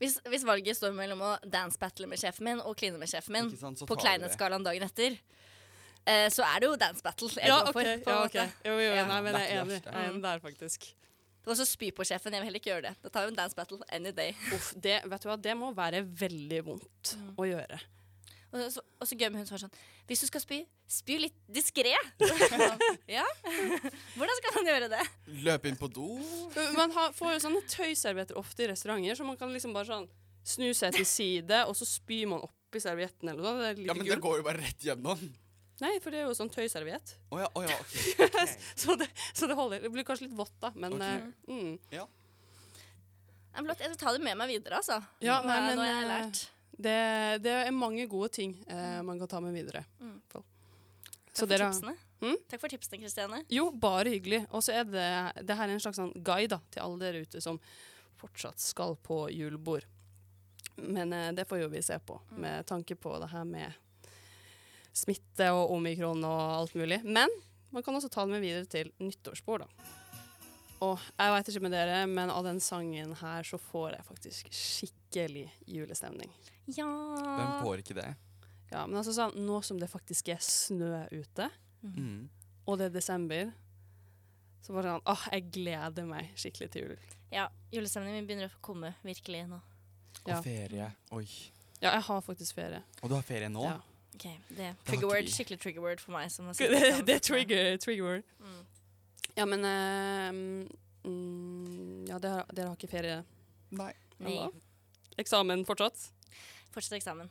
Hvis, 0.00 0.14
hvis 0.32 0.46
valget 0.48 0.76
står 0.78 0.94
mellom 0.96 1.20
å 1.20 1.32
dance 1.44 1.76
battle 1.78 2.06
med 2.08 2.18
sjefen 2.22 2.44
min 2.48 2.60
og 2.64 2.76
kline 2.80 2.96
med 2.98 3.08
sjefen 3.12 3.32
min 3.36 3.50
sant, 3.56 3.82
på 3.84 3.96
kleineskalaen 4.00 4.00
kleinhetsskalaen 4.00 4.64
dagen 4.64 4.86
etter, 4.88 5.18
eh, 6.08 6.28
så 6.32 6.46
er 6.48 6.60
det 6.64 6.70
jo 6.70 6.76
dance 6.80 7.02
battle 7.04 7.28
jeg 7.36 7.46
Ja, 7.52 7.58
går 7.66 7.72
for. 7.76 7.80
ok, 7.84 8.04
på 8.06 8.14
ja, 8.14 8.22
okay. 8.24 8.46
ok. 8.46 8.64
Jo, 8.64 8.78
jo, 8.80 8.94
Ja. 8.96 9.04
nei, 9.06 9.20
men 9.20 9.34
jeg 9.36 9.50
er 9.50 9.60
enig. 9.66 9.82
Jeg 9.84 9.92
er 9.94 10.08
enig 10.14 10.22
der, 10.24 10.40
faktisk. 10.40 10.80
Det 11.40 11.46
var 11.48 11.54
også 11.54 11.66
spy 11.68 11.90
på 11.92 12.04
sjefen. 12.08 12.32
Jeg 12.32 12.40
vil 12.40 12.48
heller 12.48 12.60
ikke 12.60 12.72
gjøre 12.72 12.82
det. 12.88 12.96
Da 13.02 13.08
tar 13.12 13.26
vi 13.26 13.32
en 13.32 13.36
dance 13.36 13.56
battle 13.56 13.78
any 13.92 14.10
day. 14.12 14.32
Uff, 14.56 14.72
det, 14.80 15.02
vet 15.08 15.20
du 15.20 15.28
hva, 15.28 15.36
det 15.40 15.54
må 15.56 15.70
være 15.76 16.02
veldig 16.04 16.64
vondt 16.64 17.14
Mm. 17.16 17.34
å 17.36 17.44
gjøre. 17.48 17.78
Og 18.50 18.72
så, 18.74 18.82
og 18.82 19.06
så 19.06 19.14
gøy 19.14 19.28
med 19.30 19.38
hun 19.38 19.46
som 19.46 19.54
var 19.54 19.62
sånn 19.62 19.74
Hvis 20.08 20.24
du 20.24 20.26
skal 20.26 20.42
spy, 20.42 20.56
spy 20.90 21.18
litt 21.22 21.36
diskré. 21.54 21.92
ja? 23.18 23.26
Hvordan 24.16 24.40
skal 24.40 24.56
man 24.56 24.70
gjøre 24.72 24.88
det? 24.90 25.02
Løpe 25.46 25.70
inn 25.70 25.78
på 25.78 25.90
do. 25.92 26.08
Man 26.74 26.90
har, 26.96 27.14
får 27.14 27.36
jo 27.36 27.44
sånne 27.46 27.62
tøyservietter 27.70 28.40
ofte 28.40 28.66
i 28.66 28.70
restauranter, 28.72 29.18
så 29.18 29.26
man 29.28 29.38
kan 29.38 29.54
liksom 29.54 29.76
bare 29.76 29.86
sånn 29.92 30.08
snu 30.46 30.72
seg 30.74 30.96
til 30.96 31.06
side, 31.06 31.62
og 31.68 31.76
så 31.78 31.86
spyr 31.86 32.26
man 32.32 32.42
oppi 32.42 32.82
servietten 32.82 33.30
eller 33.30 33.44
noe. 33.44 33.60
Det 33.60 33.70
er 33.70 33.86
Ja, 33.86 33.94
men 33.94 34.08
det 34.08 34.18
går 34.24 34.40
jo 34.40 34.46
bare 34.46 34.64
rett 34.64 34.86
gjennom. 34.90 35.22
Nei, 35.80 35.94
for 36.04 36.12
det 36.12 36.20
er 36.20 36.26
jo 36.28 36.36
sånn 36.36 36.50
tøyserviett. 36.52 37.14
Oh 37.32 37.40
ja, 37.40 37.48
oh 37.56 37.64
ja, 37.64 37.76
ok. 37.84 38.56
så, 38.76 38.96
det, 39.00 39.08
så 39.32 39.48
det 39.48 39.56
holder. 39.56 39.86
Det 39.86 39.92
blir 39.94 40.04
kanskje 40.08 40.26
litt 40.26 40.36
vått, 40.36 40.56
da, 40.60 40.72
men 40.76 40.98
okay. 40.98 41.22
uh, 41.22 41.54
mm. 41.54 41.76
Ja. 41.94 42.08
Jeg, 43.50 43.66
blott, 43.66 43.80
skal 43.80 43.98
ta 43.98 44.12
det 44.14 44.22
med 44.22 44.36
meg 44.38 44.50
videre, 44.52 44.78
altså. 44.82 45.00
Ja, 45.24 45.40
nei, 45.46 45.56
men 45.64 45.78
nå 45.78 45.86
har 45.86 45.94
jeg 45.94 46.02
eh, 46.02 46.10
lært. 46.10 46.42
Det, 46.80 46.98
det 47.44 47.52
er 47.66 47.74
mange 47.76 48.06
gode 48.10 48.30
ting 48.34 48.54
eh, 48.68 49.00
man 49.06 49.18
kan 49.20 49.28
ta 49.28 49.40
med 49.44 49.54
videre. 49.56 49.84
Mm. 50.00 50.16
Så 50.30 51.46
Takk 51.46 51.46
for 51.46 51.52
dere-. 51.52 51.96
Mm? 52.20 52.36
Takk 52.50 52.60
for 52.60 52.72
tipsene, 52.72 53.00
Kristiane. 53.00 53.42
Jo, 53.48 53.70
bare 53.70 54.12
hyggelig. 54.12 54.42
Og 54.50 54.64
så 54.64 54.80
er 54.80 54.88
det, 54.88 55.06
det 55.46 55.56
her 55.56 55.68
er 55.68 55.76
en 55.76 55.82
slags 55.82 56.00
sånn 56.00 56.12
guide 56.16 56.52
da, 56.56 56.60
til 56.72 56.84
alle 56.84 57.00
dere 57.00 57.22
ute 57.24 57.40
som 57.44 57.60
fortsatt 58.20 58.60
skal 58.60 58.96
på 59.00 59.22
julebord. 59.32 59.86
Men 60.80 61.12
eh, 61.16 61.30
det 61.36 61.46
får 61.48 61.62
jo 61.64 61.70
vi 61.72 61.84
se 61.84 61.96
på, 62.04 62.18
med 62.40 62.66
tanke 62.68 62.96
på 62.96 63.14
det 63.22 63.30
her 63.32 63.46
med 63.48 63.78
smitte 64.96 65.52
og 65.54 65.76
omikron 65.76 66.24
og 66.26 66.42
alt 66.58 66.76
mulig. 66.76 67.00
Men 67.04 67.32
man 67.70 67.84
kan 67.86 67.96
også 67.96 68.10
ta 68.12 68.26
det 68.26 68.34
med 68.34 68.44
videre 68.44 68.68
til 68.68 68.92
nyttårsbord, 69.00 69.64
da. 69.64 69.96
Og 70.80 70.96
jeg 70.96 71.32
veit 71.34 71.48
ikke 71.52 71.60
med 71.60 71.74
dere, 71.76 71.98
men 72.08 72.32
av 72.32 72.46
den 72.46 72.60
sangen 72.64 73.12
her 73.20 73.44
så 73.44 73.60
får 73.60 73.98
jeg 73.98 74.06
faktisk 74.08 74.48
skikkelig 74.48 74.99
julestemning. 75.14 76.30
Ja. 76.76 76.86
Hvem 76.86 77.62
får 77.64 77.82
ikke 77.82 77.94
det? 77.94 78.08
Ja, 78.70 78.84
men 78.86 78.96
altså 79.00 79.12
sånn, 79.16 79.34
nå 79.46 79.62
som 79.66 79.78
det 79.80 79.88
faktisk 79.90 80.28
er 80.28 80.38
snø 80.44 81.06
ute, 81.12 81.50
Mm. 81.82 82.28
og 82.68 82.78
det 82.78 82.86
er 82.90 82.90
desember, 82.98 83.52
så 84.62 84.72
bare 84.74 84.84
sånn 85.00 85.02
Åh, 85.06 85.28
jeg 85.32 85.50
gleder 85.50 86.04
meg 86.06 86.30
skikkelig 86.36 86.70
til 86.70 86.82
jul. 86.82 86.98
Ja, 87.32 87.48
julestemningen 87.72 88.20
min 88.20 88.26
begynner 88.28 88.50
å 88.50 88.60
komme 88.60 88.94
virkelig 89.02 89.46
nå. 89.48 89.60
Og 90.26 90.28
Ja. 90.28 90.40
ferie. 90.42 90.90
Oi. 91.12 91.26
Ja, 91.80 91.92
jeg 91.94 92.02
har 92.02 92.20
faktisk 92.20 92.54
ferie. 92.54 92.82
Og 93.02 93.08
du 93.08 93.14
har 93.14 93.22
ferie 93.22 93.48
nå? 93.48 93.64
Ja. 93.64 93.80
Ok, 94.14 94.26
Det 94.50 94.58
er 94.60 94.74
trigger 94.84 95.06
word, 95.08 95.24
skikkelig 95.24 95.60
trigger 95.60 95.80
word 95.80 96.00
for 96.00 96.12
meg. 96.12 96.30
Som 96.30 96.46
har 96.46 96.52
Det, 96.58 97.06
det 97.06 97.14
er 97.14 97.18
trigger, 97.20 97.76
trigger 97.78 98.02
word. 98.04 98.22
Mm. 98.38 98.66
Ja, 99.36 99.44
men 99.46 99.64
uh, 99.64 101.08
mm, 101.08 102.08
Ja, 102.08 102.18
dere, 102.18 102.44
dere 102.52 102.68
har 102.68 102.76
ikke 102.76 102.90
ferie? 102.90 103.24
Nei. 103.70 103.92
Nei. 104.18 104.48
Eksamen 105.20 105.66
fortsatt? 105.68 106.08
Fortsett 106.72 107.00
eksamen. 107.00 107.30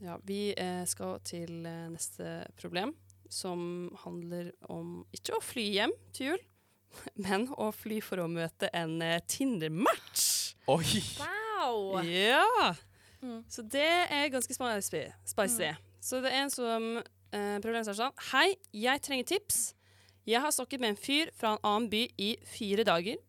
Ja, 0.00 0.16
vi 0.24 0.54
eh, 0.56 0.84
skal 0.88 1.18
til 1.28 1.66
eh, 1.68 1.88
neste 1.92 2.46
problem, 2.56 2.94
som 3.28 3.90
handler 4.00 4.48
om 4.72 5.02
ikke 5.12 5.36
å 5.36 5.42
fly 5.44 5.66
hjem 5.74 5.92
til 6.16 6.30
jul, 6.30 6.44
men 7.26 7.44
å 7.60 7.68
fly 7.76 8.00
for 8.04 8.22
å 8.22 8.30
møte 8.32 8.70
en 8.72 8.96
eh, 9.04 9.20
Tinder-match. 9.28 10.54
Oi! 10.72 11.02
Wow! 11.20 12.00
Ja! 12.08 12.72
Mm. 13.20 13.42
Så 13.52 13.62
det 13.68 13.90
er 14.08 14.32
ganske 14.32 14.56
spicy. 14.56 15.04
spicy. 15.28 15.74
Så 16.00 16.22
det 16.24 16.32
er 16.32 16.46
en 16.46 16.54
som 16.54 16.86
eh, 17.36 17.56
å 17.60 17.82
sånn 17.92 18.16
Hei, 18.30 18.54
jeg 18.72 19.04
trenger 19.04 19.28
tips. 19.34 19.74
Jeg 20.24 20.40
har 20.40 20.52
snakket 20.54 20.80
med 20.80 20.94
en 20.94 21.00
fyr 21.00 21.28
fra 21.36 21.58
en 21.58 21.66
annen 21.66 21.90
by 21.92 22.06
i 22.16 22.30
fire 22.48 22.88
dager. 22.88 23.20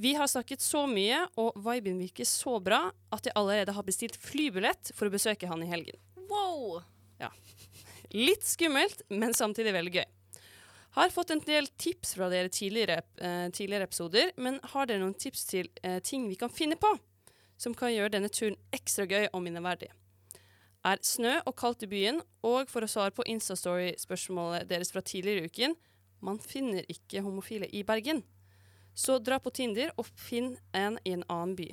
Vi 0.00 0.14
har 0.14 0.28
snakket 0.30 0.62
så 0.62 0.84
mye, 0.86 1.24
og 1.42 1.56
viben 1.58 1.96
virker 1.98 2.26
så 2.28 2.60
bra 2.62 2.84
at 3.10 3.26
jeg 3.26 3.34
allerede 3.34 3.72
har 3.74 3.82
bestilt 3.82 4.14
flybillett 4.22 4.92
for 4.94 5.08
å 5.08 5.10
besøke 5.10 5.48
han 5.50 5.64
i 5.64 5.66
helgen. 5.66 5.98
Wow! 6.30 6.84
Ja. 7.18 7.32
Litt 8.14 8.46
skummelt, 8.46 9.02
men 9.10 9.34
samtidig 9.34 9.72
veldig 9.74 9.96
gøy. 9.96 10.06
Har 11.00 11.10
fått 11.10 11.34
en 11.34 11.42
del 11.42 11.66
tips 11.82 12.14
fra 12.14 12.30
dere 12.30 12.46
tidligere, 12.46 13.00
eh, 13.18 13.48
tidligere 13.50 13.90
episoder, 13.90 14.30
men 14.38 14.60
har 14.70 14.86
dere 14.86 15.02
noen 15.02 15.18
tips 15.18 15.44
til 15.50 15.66
eh, 15.82 15.98
ting 15.98 16.30
vi 16.30 16.38
kan 16.38 16.54
finne 16.54 16.78
på 16.78 16.94
som 17.58 17.74
kan 17.74 17.90
gjøre 17.90 18.14
denne 18.14 18.30
turen 18.30 18.54
ekstra 18.70 19.02
gøy 19.02 19.26
og 19.32 19.42
minneverdig? 19.42 19.90
Er 20.86 21.02
snø 21.02 21.40
og 21.42 21.56
kaldt 21.58 21.82
i 21.82 21.90
byen, 21.90 22.22
og 22.46 22.70
for 22.70 22.86
å 22.86 22.92
svare 22.94 23.10
på 23.10 23.26
Instastory-spørsmålet 23.26 24.70
deres 24.70 24.94
fra 24.94 25.02
tidligere 25.02 25.42
i 25.42 25.50
uken, 25.50 25.74
man 26.22 26.38
finner 26.38 26.86
ikke 26.86 27.26
homofile 27.26 27.66
i 27.74 27.82
Bergen. 27.82 28.22
Så 28.98 29.18
dra 29.22 29.38
på 29.42 29.52
Tinder 29.54 29.92
og 30.00 30.08
finn 30.18 30.56
en 30.74 30.98
i 31.06 31.12
en 31.14 31.22
annen 31.30 31.54
by. 31.58 31.68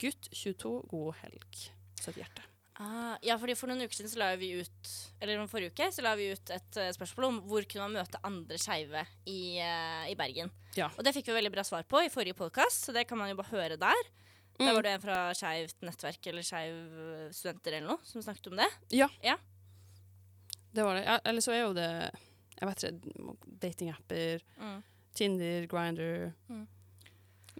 Gutt 0.00 0.28
22, 0.36 0.74
god 0.90 1.14
helg. 1.22 1.60
Så 2.00 2.12
et 2.12 2.20
hjerte. 2.20 2.44
Ah, 2.80 3.16
ja, 3.24 3.34
fordi 3.36 3.52
For 3.58 3.68
noen 3.68 3.82
uker 3.84 3.92
siden 3.98 4.08
så 4.08 4.16
la 4.22 4.30
vi 4.40 4.54
ut 4.56 4.90
Eller 5.20 5.42
forrige 5.52 5.74
uke 5.74 5.90
så 5.92 6.00
la 6.00 6.14
vi 6.16 6.30
ut 6.32 6.52
et 6.54 6.78
uh, 6.80 6.86
spørsmål 6.96 7.26
om 7.26 7.40
hvor 7.50 7.66
kunne 7.68 7.84
man 7.90 7.98
møte 8.00 8.20
andre 8.24 8.56
skeive 8.56 9.02
i, 9.28 9.40
uh, 9.60 10.06
i 10.08 10.14
Bergen. 10.16 10.48
Ja. 10.78 10.88
Og 10.96 11.04
det 11.04 11.12
fikk 11.16 11.28
vi 11.28 11.34
veldig 11.36 11.52
bra 11.52 11.64
svar 11.66 11.84
på 11.84 12.00
i 12.06 12.08
forrige 12.12 12.38
podkast, 12.38 12.86
så 12.86 12.94
det 12.96 13.04
kan 13.10 13.20
man 13.20 13.28
jo 13.28 13.36
bare 13.40 13.52
høre 13.52 13.76
der. 13.80 14.00
Der 14.60 14.66
Mm. 14.70 14.74
var 14.76 14.82
det 14.84 14.90
en 14.92 15.00
fra 15.04 15.18
Skeivt 15.36 15.76
nettverk 15.84 16.26
eller 16.28 16.44
Skeiv 16.44 16.74
eh, 17.00 17.28
studenter 17.32 17.72
eller 17.78 17.86
noe 17.94 18.04
som 18.04 18.20
snakket 18.24 18.48
om 18.50 18.58
det. 18.60 18.66
Ja. 18.92 19.06
Ja. 19.24 19.36
Det 20.72 20.84
var 20.84 20.94
det. 20.98 21.04
Ja, 21.06 21.18
eller 21.24 21.40
så 21.44 21.52
er 21.56 21.62
jo 21.64 21.72
det 21.76 21.86
Jeg 22.60 22.68
vet 22.68 22.82
ikke, 22.84 23.36
datingapper, 23.62 24.42
Mm. 24.60 24.82
Tinder, 25.14 25.66
Grinder 25.70 26.32
Mm. 26.48 26.66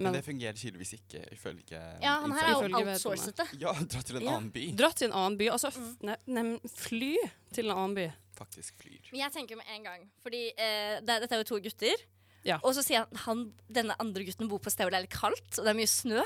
Men 0.01 0.15
det 0.15 0.23
fungerer 0.25 0.55
tydeligvis 0.57 0.95
ikke 0.97 1.21
ifølge 1.35 1.77
Ja, 2.01 2.21
han 2.23 2.33
her 2.33 2.47
er 2.47 2.69
jo 2.71 2.77
outsourcet 2.79 3.37
det. 3.37 3.47
Ja, 3.61 3.73
dra 3.75 4.01
til 4.07 4.17
en 4.17 4.23
Ja. 4.23 4.37
annen 4.37 4.51
by. 4.55 4.63
Dra 4.79 4.89
til 4.97 5.09
en 5.11 5.13
annen 5.19 5.37
by. 5.37 5.49
Altså 5.51 5.71
Mm. 5.77 6.17
ne, 6.27 6.45
fly 6.69 7.17
til 7.53 7.67
en 7.69 7.77
annen 7.77 7.95
by. 7.99 8.07
Faktisk 8.39 8.75
flyr. 8.81 9.11
Men 9.13 9.21
jeg 9.21 9.33
tenker 9.33 9.57
med 9.57 9.67
en 9.75 9.83
gang, 9.85 10.11
fordi 10.23 10.53
eh, 10.57 11.01
det, 11.01 11.21
dette 11.21 11.33
er 11.35 11.43
jo 11.43 11.45
to 11.45 11.59
gutter. 11.61 11.97
Ja. 12.45 12.57
Og 12.65 12.73
så 12.75 12.83
sier 12.83 13.05
han, 13.05 13.17
han 13.27 13.53
denne 13.71 13.95
andre 14.01 14.25
gutten 14.25 14.49
bor 14.49 14.59
på 14.59 14.69
et 14.69 14.73
sted 14.73 14.87
hvor 14.87 14.91
det 14.91 14.97
er 15.03 15.07
litt 15.09 15.11
kaldt, 15.21 15.59
og 15.59 15.65
det 15.67 15.69
er 15.75 15.81
mye 15.83 15.91
snø. 15.91 16.23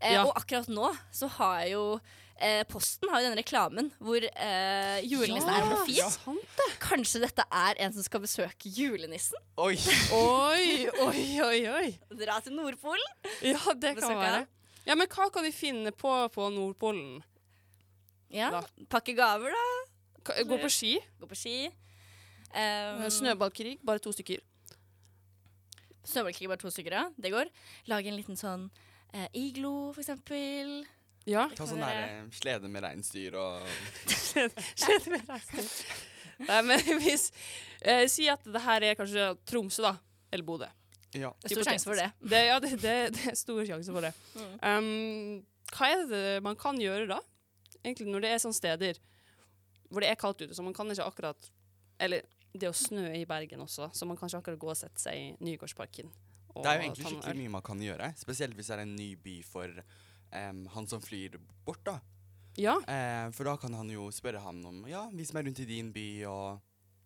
Eh, 0.00 0.12
Ja. 0.12 0.24
Og 0.26 0.34
akkurat 0.34 0.66
nå 0.68 0.90
så 1.12 1.28
har 1.28 1.60
jeg 1.60 1.72
jo 1.72 2.00
eh, 2.40 2.62
Posten 2.68 3.08
har 3.12 3.20
jo 3.22 3.28
denne 3.28 3.38
reklamen 3.40 3.88
hvor 4.02 4.22
eh, 4.24 4.98
julenissen 5.06 5.50
er 5.52 5.64
homofil. 5.66 5.96
Ja, 5.98 6.08
sant 6.12 6.58
det. 6.60 6.66
Kanskje 6.82 7.22
dette 7.24 7.44
er 7.50 7.80
en 7.86 7.94
som 7.96 8.04
skal 8.06 8.22
besøke 8.24 8.72
julenissen? 8.72 9.38
Oi! 9.60 9.76
Oi, 10.16 10.88
oi, 11.06 11.24
oi, 11.46 11.60
oi. 11.72 11.86
Dra 12.20 12.40
til 12.44 12.56
Nordpolen? 12.58 13.08
Ja, 13.42 13.60
det 13.74 13.94
kan 13.96 14.02
Besøke 14.02 14.20
være. 14.20 14.44
Ja, 14.86 14.94
Men 14.94 15.08
hva 15.10 15.30
kan 15.34 15.42
vi 15.46 15.50
finne 15.54 15.90
på 15.92 16.12
på 16.34 16.50
Nordpolen? 16.54 17.22
Ja. 18.30 18.50
Da. 18.54 18.60
Pakke 18.90 19.14
gaver, 19.18 19.54
da. 19.54 19.64
Ka- 20.26 20.42
Gå 20.46 20.58
på 20.62 20.68
ski? 20.70 20.96
Gå 21.20 21.28
på 21.30 21.36
ski. 21.38 21.56
Um, 22.56 23.04
Snøballkrig, 23.10 23.76
bare 23.86 23.98
to 24.02 24.12
stykker. 24.14 24.40
Snøballkrig, 26.06 26.48
bare 26.50 26.60
to 26.62 26.70
stykker, 26.70 26.94
ja. 26.94 27.04
Det 27.18 27.32
går. 27.34 27.50
Lage 27.90 28.10
en 28.10 28.16
liten 28.18 28.38
sånn 28.38 28.68
eh, 29.12 29.26
iglo, 29.34 29.92
for 29.94 30.02
eksempel. 30.04 30.84
Ja. 31.26 31.48
Ta 31.58 31.66
sånn 31.66 31.82
der 31.82 32.28
slede 32.34 32.70
med 32.70 32.84
reinsdyr 32.86 33.34
og 33.40 33.64
Slede 34.30 35.10
med 35.10 35.26
reinsdyr. 35.26 35.70
Nei, 36.46 36.60
men 36.68 36.82
hvis 37.02 37.30
eh, 37.80 38.04
Si 38.12 38.28
at 38.30 38.44
det 38.44 38.62
her 38.62 38.84
er 38.90 38.98
kanskje 38.98 39.32
Tromsø, 39.48 39.82
da. 39.86 39.96
Eller 40.32 40.46
Bodø. 40.46 40.68
Ja. 41.16 41.32
Det 41.40 41.50
er 41.50 41.56
stor 41.56 41.70
sjanse 41.70 41.88
for 41.88 41.98
det. 41.98 42.10
det 42.20 42.42
ja, 42.48 42.56
det, 42.60 42.72
det, 42.82 42.94
det 43.16 43.28
er 43.32 43.36
stor 43.38 43.60
sjanse 43.64 43.94
for 43.94 44.04
det. 44.04 44.12
Mm. 44.36 44.54
Um, 44.60 45.66
hva 45.72 45.90
er 45.94 46.06
det 46.10 46.24
man 46.44 46.58
kan 46.60 46.78
gjøre 46.80 47.08
da? 47.10 47.20
Egentlig 47.82 48.08
når 48.10 48.24
det 48.24 48.32
er 48.32 48.42
sånne 48.42 48.58
steder 48.58 49.00
hvor 49.86 50.02
det 50.02 50.10
er 50.10 50.18
kaldt 50.18 50.42
ute, 50.42 50.54
så 50.54 50.64
man 50.66 50.74
kan 50.74 50.90
ikke 50.90 51.04
akkurat 51.06 51.50
Eller 52.02 52.24
det 52.52 52.66
er 52.66 52.72
jo 52.72 52.78
snø 52.78 53.04
i 53.14 53.26
Bergen 53.28 53.60
også, 53.62 53.90
så 53.94 54.06
man 54.08 54.16
kan 54.18 54.30
ikke 54.30 54.40
akkurat 54.42 54.60
gå 54.60 54.70
og 54.72 54.78
sette 54.78 55.00
seg 55.00 55.16
i 55.16 55.26
Nygårdsparken. 55.44 56.08
og 56.54 56.64
Det 56.64 56.70
er 56.70 56.78
jo 56.78 56.84
egentlig 56.86 57.06
skikkelig 57.06 57.38
mye 57.38 57.52
man 57.52 57.64
kan 57.64 57.82
gjøre. 57.84 58.10
Spesielt 58.16 58.56
hvis 58.56 58.70
det 58.70 58.76
er 58.78 58.82
en 58.86 58.94
ny 58.96 59.10
by 59.20 59.36
for 59.44 59.82
em, 60.36 60.66
han 60.74 60.86
som 60.90 61.02
flyr 61.02 61.38
bort, 61.66 61.82
da. 61.86 61.98
Ja. 62.56 62.76
Uh, 62.88 63.32
for 63.36 63.48
da 63.48 63.56
kan 63.60 63.74
han 63.76 63.90
jo 63.92 64.06
spørre 64.14 64.40
han 64.40 64.62
om 64.64 64.86
Ja, 64.88 65.02
vis 65.12 65.34
meg 65.36 65.44
rundt 65.44 65.60
i 65.60 65.68
din 65.68 65.90
by, 65.92 66.06
og 66.30 66.62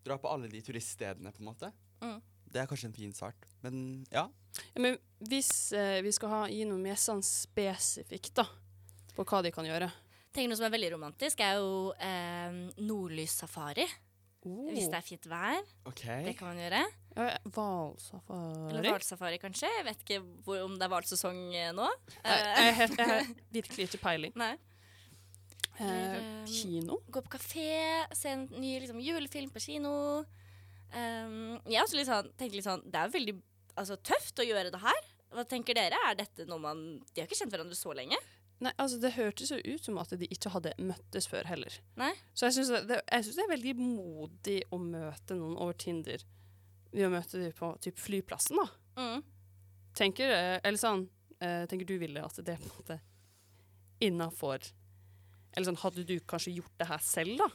dra 0.06 0.18
på 0.20 0.30
alle 0.30 0.50
de 0.50 0.60
turiststedene, 0.64 1.32
på 1.34 1.42
en 1.42 1.50
måte. 1.50 1.72
Mm. 2.04 2.20
Det 2.50 2.62
er 2.62 2.68
kanskje 2.70 2.90
en 2.90 2.96
fin 2.96 3.14
start. 3.14 3.48
Men 3.64 4.04
ja. 4.10 4.28
Ja, 4.74 4.82
men 4.82 4.98
hvis 5.30 5.70
uh, 5.76 5.98
vi 6.02 6.12
skal 6.14 6.32
ha, 6.34 6.44
gi 6.50 6.64
noe 6.66 6.80
mer 6.82 6.98
sånn 6.98 7.22
spesifikt 7.26 8.34
da, 8.40 8.46
på 9.14 9.26
hva 9.26 9.42
de 9.46 9.52
kan 9.54 9.66
gjøre 9.66 9.90
Tenker 10.30 10.52
Noe 10.52 10.58
som 10.60 10.68
er 10.68 10.74
veldig 10.76 10.92
romantisk, 10.92 11.40
er 11.42 11.56
jo 11.58 11.90
eh, 11.98 12.58
nordlyssafari. 12.86 13.82
Hvis 14.44 14.88
det 14.88 14.96
er 14.96 15.04
fint 15.04 15.26
vær. 15.28 15.60
Okay. 15.90 16.24
Det 16.24 16.32
kan 16.38 16.48
man 16.48 16.60
gjøre. 16.62 16.80
Hvalsafari? 17.52 18.70
Eller 18.70 18.86
hvalsafari, 18.94 19.38
kanskje. 19.42 19.68
Jeg 19.76 19.84
vet 19.90 20.04
ikke 20.06 20.20
hvor, 20.46 20.62
om 20.64 20.78
det 20.78 20.86
er 20.86 20.92
hvalsesong 20.94 21.40
eh, 21.52 21.70
nå. 21.76 21.88
Nei, 22.24 22.36
Eh, 22.40 22.80
jeg, 22.80 22.96
har- 22.96 23.30
virkelig 23.58 23.88
ikke 23.90 24.02
peiling. 24.06 24.32
Nei. 24.40 24.54
Eh, 25.80 26.16
um, 26.16 26.46
kino? 26.48 26.98
Gå 27.12 27.22
på 27.24 27.34
kafé, 27.36 27.68
se 28.16 28.32
en 28.34 28.46
ny 28.60 28.74
liksom, 28.82 29.00
julefilm 29.04 29.52
på 29.52 29.62
kino. 29.64 29.92
Um, 30.90 31.60
jeg 31.70 31.92
litt 31.94 32.08
sånn, 32.08 32.32
tenker 32.34 32.56
litt 32.58 32.66
sånn 32.66 32.80
Det 32.90 32.98
er 32.98 33.12
veldig 33.12 33.34
altså, 33.78 33.94
tøft 34.02 34.40
å 34.42 34.46
gjøre 34.46 34.72
det 34.74 34.80
her. 34.82 35.06
Hva 35.30 35.44
tenker 35.46 35.76
dere? 35.78 36.00
Er 36.08 36.16
dette 36.18 36.42
noe 36.50 36.58
man 36.58 36.80
De 37.14 37.20
har 37.22 37.28
ikke 37.28 37.38
kjent 37.38 37.52
hverandre 37.54 37.78
så 37.78 37.94
lenge. 37.94 38.18
Nei, 38.60 38.72
altså 38.76 38.98
Det 39.00 39.14
hørtes 39.14 39.52
jo 39.54 39.56
ut 39.56 39.86
som 39.86 39.98
at 40.02 40.12
de 40.20 40.28
ikke 40.28 40.52
hadde 40.52 40.74
møttes 40.84 41.28
før 41.30 41.48
heller. 41.48 41.78
Nei. 42.00 42.12
Så 42.36 42.48
jeg 42.48 42.58
syns 42.58 42.72
det, 42.74 43.00
det 43.08 43.30
er 43.40 43.48
veldig 43.54 43.74
modig 43.80 44.58
å 44.68 44.80
møte 44.82 45.38
noen 45.38 45.56
over 45.56 45.78
Tinder 45.80 46.20
ved 46.90 47.06
å 47.06 47.12
møte 47.12 47.38
dem 47.40 47.54
på 47.56 47.70
typ 47.82 48.00
flyplassen, 48.02 48.58
da. 48.58 48.66
Mm. 49.00 49.22
Tenker, 49.96 50.32
eh, 50.34 50.56
eller 50.58 50.80
sånn, 50.80 51.06
eh, 51.40 51.64
tenker 51.70 51.88
du, 51.88 51.96
Ville, 52.02 52.24
at 52.26 52.36
det 52.42 52.56
er 52.56 52.60
på 52.60 52.68
en 52.68 52.76
måte 52.76 52.98
innafor 54.00 54.64
Eller 55.54 55.66
sånn, 55.66 55.80
hadde 55.82 56.04
du 56.06 56.16
kanskje 56.30 56.52
gjort 56.54 56.74
det 56.78 56.86
her 56.86 57.00
selv, 57.02 57.40
da? 57.40 57.48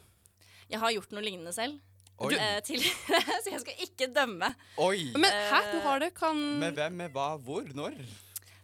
Jeg 0.71 0.81
har 0.81 0.91
gjort 0.91 1.13
noe 1.13 1.21
lignende 1.23 1.53
selv. 1.55 1.77
Oi. 2.25 2.33
Eh, 2.35 2.57
tidligere, 2.65 3.21
så 3.43 3.53
jeg 3.53 3.61
skal 3.63 3.85
ikke 3.85 4.09
dømme. 4.11 4.49
Oi! 4.83 5.11
Men 5.15 5.31
hæ, 5.31 5.61
du 5.71 5.77
har 5.85 6.01
det? 6.03 6.13
Kan 6.17 6.41
Med 6.59 6.75
hvem, 6.79 6.97
med 6.99 7.13
hva, 7.15 7.35
hvor, 7.39 7.67
når? 7.77 7.95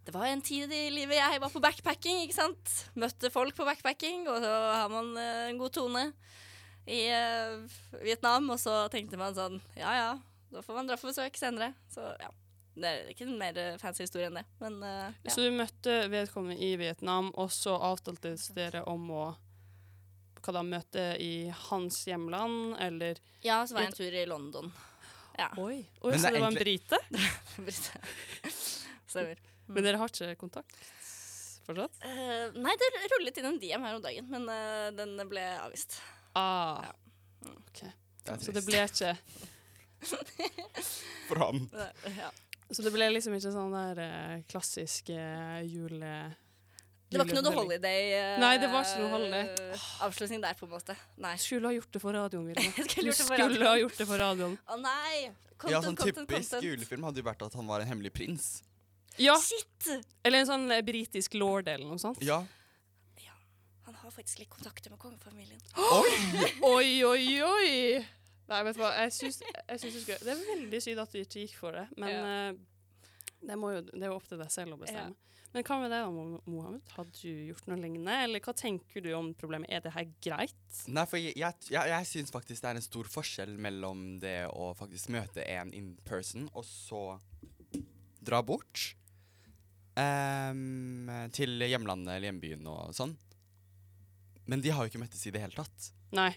Det 0.06 0.14
var 0.16 0.26
en 0.26 0.42
tid 0.42 0.72
i 0.74 0.90
livet 0.90 1.20
jeg 1.20 1.42
var 1.44 1.52
på 1.54 1.62
backpacking, 1.62 2.24
ikke 2.26 2.34
sant? 2.40 2.72
Møtte 2.98 3.30
folk 3.34 3.54
på 3.58 3.66
backpacking, 3.68 4.24
og 4.32 4.40
så 4.42 4.52
har 4.74 4.90
man 4.90 5.12
eh, 5.22 5.50
en 5.52 5.60
god 5.62 5.76
tone 5.78 6.06
i 6.90 7.04
eh, 7.14 7.60
Vietnam. 8.02 8.50
Og 8.50 8.58
så 8.60 8.88
tenkte 8.94 9.20
man 9.22 9.36
sånn, 9.38 9.60
ja 9.78 9.94
ja, 10.00 10.12
da 10.52 10.64
får 10.66 10.80
man 10.80 10.90
dra 10.90 10.98
på 10.98 11.12
besøk 11.12 11.38
senere. 11.38 11.76
Så 11.94 12.02
ja, 12.18 12.32
det 12.82 12.90
er 12.90 13.12
ikke 13.14 13.28
en 13.30 13.38
mer 13.38 13.60
eh, 13.62 13.78
fancy 13.82 14.08
historie 14.08 14.32
enn 14.32 14.40
det, 14.42 14.46
men 14.64 14.80
uh, 14.82 15.14
ja. 15.22 15.36
Så 15.36 15.46
du 15.46 15.54
møtte 15.54 16.00
vedkommende 16.10 16.58
i 16.58 16.74
Vietnam, 16.82 17.30
og 17.38 17.54
så 17.54 17.78
avtalte 17.78 18.34
dere 18.58 18.82
om 18.90 19.06
å 19.14 19.24
hva 20.42 20.56
da, 20.58 20.64
møte 20.66 21.04
i 21.22 21.52
hans 21.68 22.00
hjemland, 22.10 22.74
eller 22.82 23.20
Ja, 23.46 23.60
så 23.70 23.78
var 23.78 23.86
jeg 23.86 23.92
en 23.92 24.00
tur 24.00 24.16
i 24.18 24.26
London. 24.26 24.72
Ja. 25.38 25.52
Oi, 25.62 25.84
Oi 26.02 26.16
Men 26.16 26.18
så 26.18 26.26
det 26.26 26.32
er 26.32 26.34
det 26.34 26.42
var 26.42 26.50
en 26.50 26.58
egentlig- 26.58 26.82
brite? 27.70 28.02
Stemmer. 29.12 29.48
Men 29.71 29.88
dere 29.88 30.01
har 30.01 30.12
ikke 30.12 30.36
kontakt 30.39 30.77
fortsatt? 31.65 31.97
Uh, 32.03 32.60
nei, 32.60 32.75
det 32.79 32.89
rullet 33.15 33.39
inn 33.39 33.49
en 33.51 33.60
DM 33.62 33.88
her 33.88 33.97
om 33.97 34.03
dagen, 34.03 34.27
men 34.31 34.47
uh, 34.49 34.89
den 34.97 35.15
ble 35.29 35.43
avvist. 35.62 35.99
Ah, 36.38 36.91
ok. 37.47 37.84
Det 38.25 38.38
Så 38.43 38.53
det 38.53 38.62
ble 38.67 38.84
ikke 38.86 39.15
For 41.27 41.41
han. 41.41 41.65
Ja. 42.17 42.29
Så 42.71 42.86
det 42.86 42.93
ble 42.93 43.10
liksom 43.12 43.34
ikke 43.36 43.51
sånn 43.53 43.73
der 43.75 43.99
uh, 44.05 44.38
klassisk 44.49 45.12
jule... 45.12 46.13
Det 47.12 47.19
var 47.19 47.27
ikke 47.27 47.41
noe 47.43 47.51
Holiday 47.51 48.13
uh, 48.15 48.38
Nei, 48.39 48.53
det 48.62 48.69
var 48.71 48.86
ikke 48.88 49.01
noe 49.01 49.12
Holiday. 49.17 49.49
avslutning 50.07 50.43
der, 50.45 50.55
på 50.55 50.63
en 50.63 50.71
måte. 50.77 50.95
Nei. 51.19 51.34
Skulle 51.43 51.67
ha 51.67 51.75
gjort 51.75 51.91
det 51.91 52.01
for 52.03 52.15
radioen, 52.15 52.45
Vilma. 52.47 52.71
skulle 52.88 53.12
Du 53.12 53.17
skulle 53.17 53.67
ha 53.67 53.77
gjort 53.81 53.99
det 53.99 54.07
for 54.07 54.23
radioen. 54.23 54.55
Å 54.63 54.79
nei! 54.79 55.15
Content, 55.62 55.73
Ja, 55.75 55.81
sånn 55.84 55.97
content, 55.99 56.23
typisk 56.23 56.53
content. 56.55 56.69
julefilm 56.69 57.03
hadde 57.10 57.21
jo 57.21 57.27
vært 57.27 57.43
at 57.45 57.57
han 57.60 57.67
var 57.67 57.84
en 57.84 57.91
hemmelig 57.91 58.13
prins. 58.15 58.47
Ja, 59.19 59.36
Shit! 59.41 59.88
eller 60.24 60.39
en 60.43 60.47
sånn 60.47 60.71
eh, 60.71 60.82
britisk 60.86 61.34
lord 61.36 61.67
eller 61.67 61.86
noe 61.88 62.00
sånt. 62.00 62.21
Ja. 62.24 62.43
Han 63.86 63.95
har 63.97 64.12
faktisk 64.13 64.39
litt 64.39 64.50
kontakter 64.54 64.91
med 64.93 65.00
kongefamilien. 65.02 65.60
Oi, 66.63 67.04
oi, 67.04 67.41
oi! 67.43 67.71
Nei, 68.52 68.60
vet 68.67 68.78
du 68.78 68.82
hva, 68.84 68.91
jeg 69.04 69.13
syns, 69.15 69.39
jeg 69.41 69.80
syns 69.82 69.93
det, 69.95 70.02
skulle, 70.04 70.19
det 70.28 70.32
er 70.36 70.45
veldig 70.54 70.80
synd 70.84 71.02
at 71.04 71.12
du 71.15 71.19
ikke 71.21 71.43
gikk 71.45 71.58
for 71.60 71.76
det, 71.76 71.86
men 71.97 72.10
Ja. 72.12 72.21
eh, 72.52 72.60
Det, 73.41 73.56
må 73.58 73.71
jo, 73.74 73.82
det 73.89 74.04
er 74.04 74.12
jo 74.12 74.17
opp 74.19 74.28
til 74.30 74.38
deg 74.38 74.52
selv 74.54 74.76
å 74.76 74.80
bestemme. 74.84 75.15
Men 75.52 75.63
hva 75.67 75.78
med 75.82 75.89
deg 75.91 76.04
da, 76.06 76.12
Mo- 76.13 76.41
Mohammed? 76.45 76.91
Hadde 76.95 77.12
du 77.17 77.47
gjort 77.50 77.65
noe 77.67 77.80
lignende? 77.82 78.13
Eller 78.24 78.39
hva 78.45 78.54
tenker 78.56 79.02
du 79.04 79.10
om 79.17 79.32
problemet? 79.36 79.67
Er 79.74 79.82
det 79.84 79.91
her 79.95 80.06
greit? 80.24 80.78
Nei, 80.88 81.04
for 81.10 81.17
jeg, 81.19 81.34
jeg, 81.41 81.58
jeg, 81.74 81.89
jeg 81.91 82.08
syns 82.12 82.32
faktisk 82.32 82.62
det 82.63 82.69
er 82.69 82.80
en 82.80 82.86
stor 82.86 83.10
forskjell 83.12 83.58
mellom 83.60 84.06
det 84.21 84.38
å 84.54 84.69
faktisk 84.78 85.10
møte 85.12 85.43
en 85.58 85.74
in 85.76 85.89
person, 86.08 86.45
og 86.54 86.63
så 86.69 87.02
dra 88.21 88.43
bort 88.45 88.91
ehm, 89.99 91.10
til 91.36 91.58
hjemlandet 91.67 92.15
eller 92.15 92.30
hjembyen 92.30 92.67
og 92.71 92.93
sånn. 92.95 93.15
Men 94.49 94.63
de 94.63 94.71
har 94.73 94.86
jo 94.86 94.91
ikke 94.91 95.01
møttes 95.04 95.25
i 95.27 95.34
det 95.34 95.41
hele 95.43 95.56
tatt. 95.56 95.91
Nei. 96.15 96.32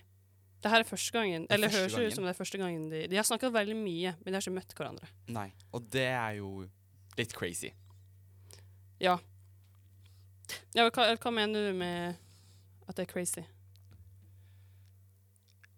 Det 0.64 0.70
her 0.72 0.80
er 0.80 0.88
første 0.88 1.12
gangen. 1.12 1.44
Det 1.44 1.52
er 1.52 1.58
Eller 1.58 1.68
første 1.68 1.82
høres 1.82 1.96
jo 1.98 2.08
ut 2.08 2.16
som 2.16 2.24
det 2.24 2.32
er 2.32 2.38
første 2.38 2.58
gangen 2.60 2.84
de 2.88 3.02
De 3.10 3.16
har 3.18 3.26
snakka 3.28 3.50
veldig 3.52 3.76
mye, 3.76 4.14
men 4.20 4.30
de 4.32 4.36
har 4.38 4.44
ikke 4.44 4.56
møtt 4.56 4.74
hverandre. 4.78 5.08
Nei. 5.28 5.50
Og 5.76 5.88
det 5.92 6.06
er 6.08 6.38
jo 6.38 6.64
litt 7.18 7.34
crazy. 7.36 7.72
Ja. 9.02 9.18
ja 10.74 10.86
hva, 10.88 11.10
hva 11.20 11.34
mener 11.34 11.68
du 11.68 11.76
med 11.76 12.16
at 12.88 12.96
det 12.96 13.04
er 13.04 13.12
crazy? 13.12 13.44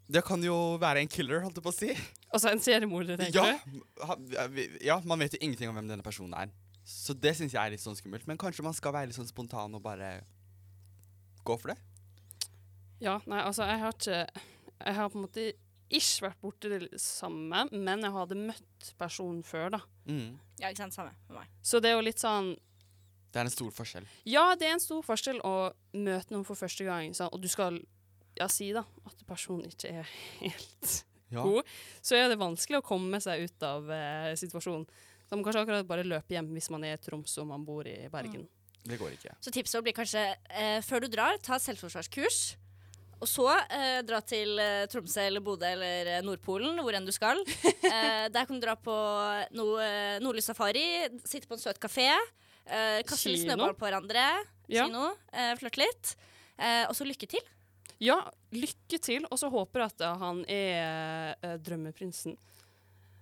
Det 0.06 0.22
kan 0.22 0.42
jo 0.44 0.76
være 0.78 1.02
en 1.02 1.10
killer, 1.10 1.40
holdt 1.42 1.58
jeg 1.58 1.64
på 1.66 1.72
å 1.72 1.74
si. 1.74 1.90
Altså 2.30 2.52
en 2.52 2.62
seriemorder, 2.62 3.18
tenker 3.18 3.40
Ja, 3.40 3.58
du? 4.46 4.60
ja, 4.84 5.00
man 5.02 5.18
vet 5.18 5.34
jo 5.34 5.40
ingenting 5.42 5.70
om 5.70 5.78
hvem 5.78 5.88
denne 5.90 6.06
personen 6.06 6.36
er. 6.38 6.52
Så 6.86 7.16
det 7.18 7.32
syns 7.34 7.54
jeg 7.54 7.58
er 7.58 7.72
litt 7.74 7.82
sånn 7.82 7.96
skummelt. 7.98 8.26
Men 8.30 8.38
kanskje 8.38 8.62
man 8.62 8.74
skal 8.76 8.94
være 8.94 9.10
litt 9.10 9.18
sånn 9.18 9.26
spontan 9.28 9.74
og 9.74 9.82
bare 9.82 10.20
gå 11.46 11.56
for 11.58 11.72
det? 11.72 11.78
Ja, 13.02 13.18
nei, 13.28 13.40
altså 13.44 13.66
jeg 13.68 13.80
har 13.82 13.92
ikke 13.92 14.20
Jeg 14.86 14.94
har 14.96 15.10
på 15.12 15.18
en 15.18 15.24
måte 15.26 15.46
ikke 15.96 16.24
vært 16.24 16.40
borti 16.42 16.70
det 16.72 16.86
samme, 16.98 17.60
men 17.70 18.02
jeg 18.02 18.10
hadde 18.14 18.34
møtt 18.40 18.88
personen 18.98 19.42
før, 19.46 19.68
da. 19.76 19.78
Mm. 20.10 20.32
Ja, 20.58 20.70
ikke 20.72 20.80
sant? 20.82 20.96
Samme 20.96 21.12
med 21.28 21.36
meg. 21.38 21.50
Så 21.62 21.78
det 21.82 21.92
er 21.92 21.94
jo 21.98 22.02
litt 22.06 22.18
sånn 22.22 22.52
Det 23.30 23.38
er 23.42 23.46
en 23.46 23.54
stor 23.54 23.70
forskjell. 23.76 24.06
Ja, 24.26 24.46
det 24.58 24.66
er 24.66 24.74
en 24.76 24.82
stor 24.82 25.02
forskjell 25.06 25.38
å 25.46 25.52
møte 25.94 26.34
noen 26.34 26.46
for 26.48 26.58
første 26.58 26.86
gang, 26.86 27.12
sant? 27.14 27.34
og 27.34 27.42
du 27.42 27.46
skal 27.52 27.78
ja, 28.36 28.48
si 28.52 28.70
da 28.74 28.82
at 29.06 29.22
personen 29.28 29.70
ikke 29.70 29.92
er 30.02 30.10
helt 30.44 30.96
Ja. 31.32 31.42
god, 31.42 31.66
så 32.02 32.14
er 32.18 32.28
det 32.30 32.38
vanskelig 32.38 32.78
å 32.82 32.86
komme 32.86 33.18
seg 33.22 33.46
ut 33.48 33.64
av 33.66 33.88
eh, 33.90 34.32
situasjonen. 34.38 34.84
Så 35.26 35.34
man 35.34 35.40
må 35.42 35.46
kanskje 35.48 35.62
akkurat 35.64 35.88
bare 35.88 36.04
løpe 36.06 36.36
hjem 36.36 36.52
hvis 36.54 36.70
man 36.70 36.84
er 36.86 36.94
i 36.94 37.02
Tromsø 37.02 37.40
og 37.42 37.48
man 37.50 37.64
bor 37.66 37.86
i 37.90 37.96
Bergen. 38.12 38.46
Det 38.86 38.98
går 39.00 39.16
ikke. 39.16 39.32
Så 39.42 39.50
tipset 39.50 39.82
blir 39.82 39.94
kanskje 39.96 40.22
eh, 40.54 40.78
før 40.86 41.02
du 41.02 41.08
drar, 41.10 41.38
ta 41.42 41.58
selvforsvarskurs. 41.58 42.54
Og 43.16 43.26
så 43.26 43.46
eh, 43.72 44.02
dra 44.06 44.20
til 44.22 44.58
eh, 44.62 44.84
Tromsø 44.92 45.24
eller 45.26 45.42
Bodø 45.42 45.66
eller 45.66 46.10
eh, 46.18 46.22
Nordpolen, 46.22 46.78
hvor 46.84 46.94
enn 46.94 47.06
du 47.08 47.12
skal. 47.16 47.42
Eh, 47.86 48.26
der 48.34 48.44
kan 48.48 48.58
du 48.58 48.64
dra 48.64 48.72
på 48.74 48.92
noe 49.54 49.78
eh, 49.82 50.16
nordlys 50.20 50.48
safari, 50.50 50.82
sitte 51.22 51.46
på 51.46 51.54
en 51.54 51.60
søt 51.62 51.78
kafé, 51.80 52.08
eh, 52.66 52.98
kaste 53.06 53.30
litt 53.30 53.44
snøball 53.44 53.76
på 53.78 53.86
hverandre, 53.86 54.24
Ja. 54.68 54.88
kino, 54.88 55.12
eh, 55.30 55.52
flørte 55.60 55.78
litt. 55.84 56.16
Eh, 56.58 56.82
og 56.88 56.96
så 56.98 57.06
lykke 57.06 57.28
til. 57.30 57.44
Ja, 58.02 58.18
lykke 58.52 58.98
til, 59.00 59.24
og 59.30 59.38
så 59.38 59.48
håper 59.54 59.84
jeg 59.84 59.94
at 59.94 60.04
han 60.20 60.42
er 60.50 61.36
eh, 61.46 61.54
drømmeprinsen. 61.62 62.34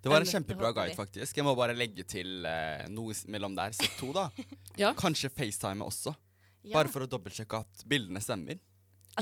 Det 0.04 0.12
var 0.12 0.20
en 0.20 0.28
kjempebra 0.28 0.70
guide, 0.76 0.94
faktisk. 0.98 1.36
Jeg 1.40 1.46
må 1.48 1.54
bare 1.56 1.74
legge 1.76 2.04
til 2.04 2.44
eh, 2.46 2.84
noe 2.92 3.16
mellom 3.32 3.56
der. 3.56 3.72
Sett 3.76 3.96
to, 4.00 4.12
da. 4.14 4.28
Ja. 4.76 4.92
Kanskje 4.98 5.30
FaceTime 5.30 5.84
også. 5.86 6.12
Ja. 6.64 6.72
Bare 6.76 6.88
for 6.90 7.04
å 7.04 7.08
dobbeltsjekke 7.10 7.60
at 7.64 7.84
bildene 7.88 8.20
stemmer. 8.24 8.58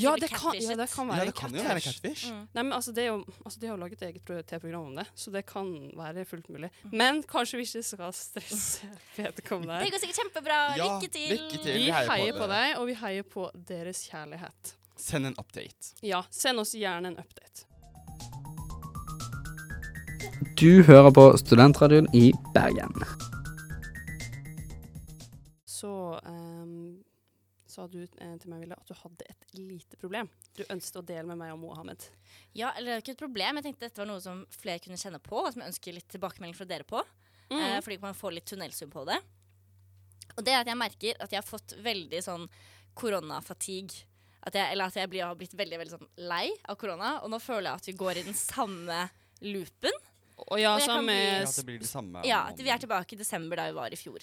Ja 0.01 0.15
det, 0.17 0.31
kan, 0.33 0.55
ja, 0.57 0.73
det 0.79 0.87
kan 0.89 1.05
være 1.11 1.19
Ja, 1.21 1.25
det 1.29 1.35
kan 1.37 1.53
jo 1.53 1.61
være 1.67 1.81
catfish. 1.85 2.23
Mm. 2.33 2.45
Nei, 2.57 2.63
men 2.65 2.73
altså, 2.73 2.95
det 2.97 3.03
er 3.03 3.09
jo, 3.11 3.19
altså, 3.45 3.59
De 3.61 3.67
har 3.69 3.75
jo 3.77 3.81
laget 3.83 4.05
eget 4.07 4.23
pro- 4.25 4.39
TV-program 4.41 4.87
om 4.89 4.95
det, 4.97 5.05
så 5.21 5.29
det 5.35 5.43
kan 5.51 5.69
være 5.99 6.25
fullt 6.31 6.49
mulig. 6.49 6.71
Men 6.89 7.21
kanskje 7.29 7.61
vi 7.61 7.67
ikke 7.69 7.83
skal 7.85 8.15
stresse 8.17 8.89
vedkommende 9.19 9.77
her. 9.77 9.85
Det 9.85 9.93
går 9.93 10.01
sikkert 10.07 10.21
kjempebra. 10.23 10.61
Ja, 10.81 10.87
lykke 10.95 11.11
til. 11.13 11.35
lykke 11.35 11.61
til. 11.61 11.77
Vi 11.77 11.85
Vi 11.85 11.91
heier 11.93 12.09
på 12.09 12.15
heier 12.17 12.39
på 12.39 12.47
dere. 12.47 12.63
deg, 12.63 12.79
og 12.81 12.89
vi 12.89 12.97
heier 13.03 13.29
på 13.37 13.45
deres 13.69 14.01
kjærlighet. 14.09 14.73
Send 15.03 15.29
en 15.29 15.37
update. 15.45 15.93
Ja, 16.09 16.23
send 16.33 16.65
oss 16.65 16.73
gjerne 16.79 17.13
en 17.13 17.21
update. 17.21 17.67
Du 20.43 20.83
hører 20.83 21.11
på 21.15 21.23
Studentradioen 21.39 22.09
i 22.17 22.33
Bergen. 22.55 22.91
Så 25.69 26.19
um, 26.27 27.03
sa 27.71 27.85
du 27.87 28.01
eh, 28.03 28.33
til 28.41 28.51
meg, 28.51 28.65
Ville, 28.65 28.75
at 28.75 28.91
du 28.91 28.97
hadde 28.97 29.29
et 29.31 29.47
lite 29.55 29.99
problem. 30.01 30.31
Du 30.57 30.65
ønsket 30.67 30.99
å 30.99 31.05
dele 31.07 31.29
med 31.31 31.39
meg 31.45 31.55
og 31.55 31.61
Mohammed. 31.63 32.09
Ja, 32.59 32.73
eller 32.75 32.91
det 32.91 32.97
er 32.97 33.05
ikke 33.05 33.15
et 33.15 33.23
problem. 33.23 33.61
Jeg 33.61 33.69
tenkte 33.69 33.87
dette 33.87 34.03
var 34.03 34.11
noe 34.11 34.25
som 34.25 34.43
flere 34.57 34.83
kunne 34.83 34.99
kjenne 34.99 35.23
på, 35.23 35.39
og 35.45 35.53
som 35.55 35.63
jeg 35.63 35.75
ønsker 35.75 35.97
litt 35.99 36.11
tilbakemelding 36.11 36.59
fra 36.59 36.69
dere 36.73 36.89
på. 36.91 37.05
Mm. 37.53 37.61
Eh, 37.61 37.79
fordi 37.87 38.03
man 38.03 38.19
får 38.19 38.37
litt 38.39 38.51
tunnelsum 38.51 38.91
på 38.93 39.07
det. 39.13 39.21
Og 40.35 40.43
det 40.43 40.57
er 40.57 40.65
at 40.65 40.73
jeg 40.73 40.81
merker 40.81 41.23
at 41.23 41.35
jeg 41.35 41.43
har 41.43 41.47
fått 41.47 41.77
veldig 41.87 42.23
sånn 42.25 42.49
koronafatigue. 42.99 44.09
At 44.43 44.57
jeg, 44.59 44.75
eller 44.75 44.91
at 44.91 44.99
jeg 44.99 45.11
blir, 45.13 45.29
har 45.29 45.39
blitt 45.39 45.55
veldig 45.55 45.85
veldig 45.85 46.01
sånn 46.01 46.15
lei 46.27 46.49
av 46.67 46.81
korona. 46.81 47.21
Og 47.23 47.31
nå 47.31 47.39
føler 47.39 47.71
jeg 47.71 47.85
at 47.85 47.93
vi 47.93 48.01
går 48.01 48.19
i 48.19 48.25
den 48.27 48.39
samme 48.39 49.05
loopen. 49.47 50.03
Og 50.53 50.61
ja, 50.61 50.75
og 50.77 50.83
samme 50.85 51.09
bli- 51.09 51.41
Ja, 51.41 51.53
det 51.57 51.65
blir 51.67 51.79
det 51.81 51.89
samme. 51.89 52.25
Ja, 52.29 52.43
vi 52.57 52.69
er 52.71 52.79
tilbake 52.83 53.17
i 53.17 53.21
desember 53.23 53.57
da 53.57 53.71
vi 53.71 53.77
var 53.79 53.91
i 53.95 53.97
fjor. 53.97 54.21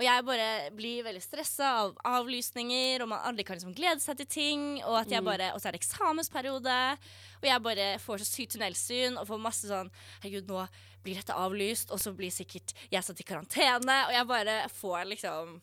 Og 0.00 0.04
jeg 0.06 0.24
bare 0.24 0.70
blir 0.72 1.02
veldig 1.04 1.20
stressa 1.22 1.66
av 1.82 1.96
avlysninger, 2.08 3.02
og 3.02 3.08
man 3.10 3.20
aldri 3.28 3.44
kan 3.44 3.58
liksom 3.58 3.74
glede 3.76 4.00
seg 4.00 4.16
til 4.16 4.26
ting. 4.26 4.62
Og, 4.84 4.96
at 5.02 5.10
jeg 5.10 5.20
Mm. 5.20 5.26
bare, 5.26 5.52
og 5.54 5.60
så 5.60 5.68
er 5.68 5.72
det 5.72 5.80
eksamensperiode, 5.82 6.98
og 7.42 7.44
jeg 7.44 7.62
bare 7.62 7.98
får 7.98 8.18
så 8.22 8.26
sykt 8.30 8.52
tunnelsyn 8.56 9.18
og 9.18 9.26
får 9.28 9.40
masse 9.40 9.66
sånn 9.68 9.90
Herregud, 10.22 10.46
nå 10.48 10.68
blir 11.04 11.14
dette 11.16 11.34
avlyst, 11.34 11.90
og 11.90 11.98
så 11.98 12.14
blir 12.16 12.30
sikkert 12.30 12.72
jeg 12.90 13.02
satt 13.02 13.20
i 13.20 13.24
karantene. 13.24 14.06
Og 14.08 14.12
jeg 14.12 14.26
bare 14.26 14.68
får 14.68 15.04
liksom 15.06 15.60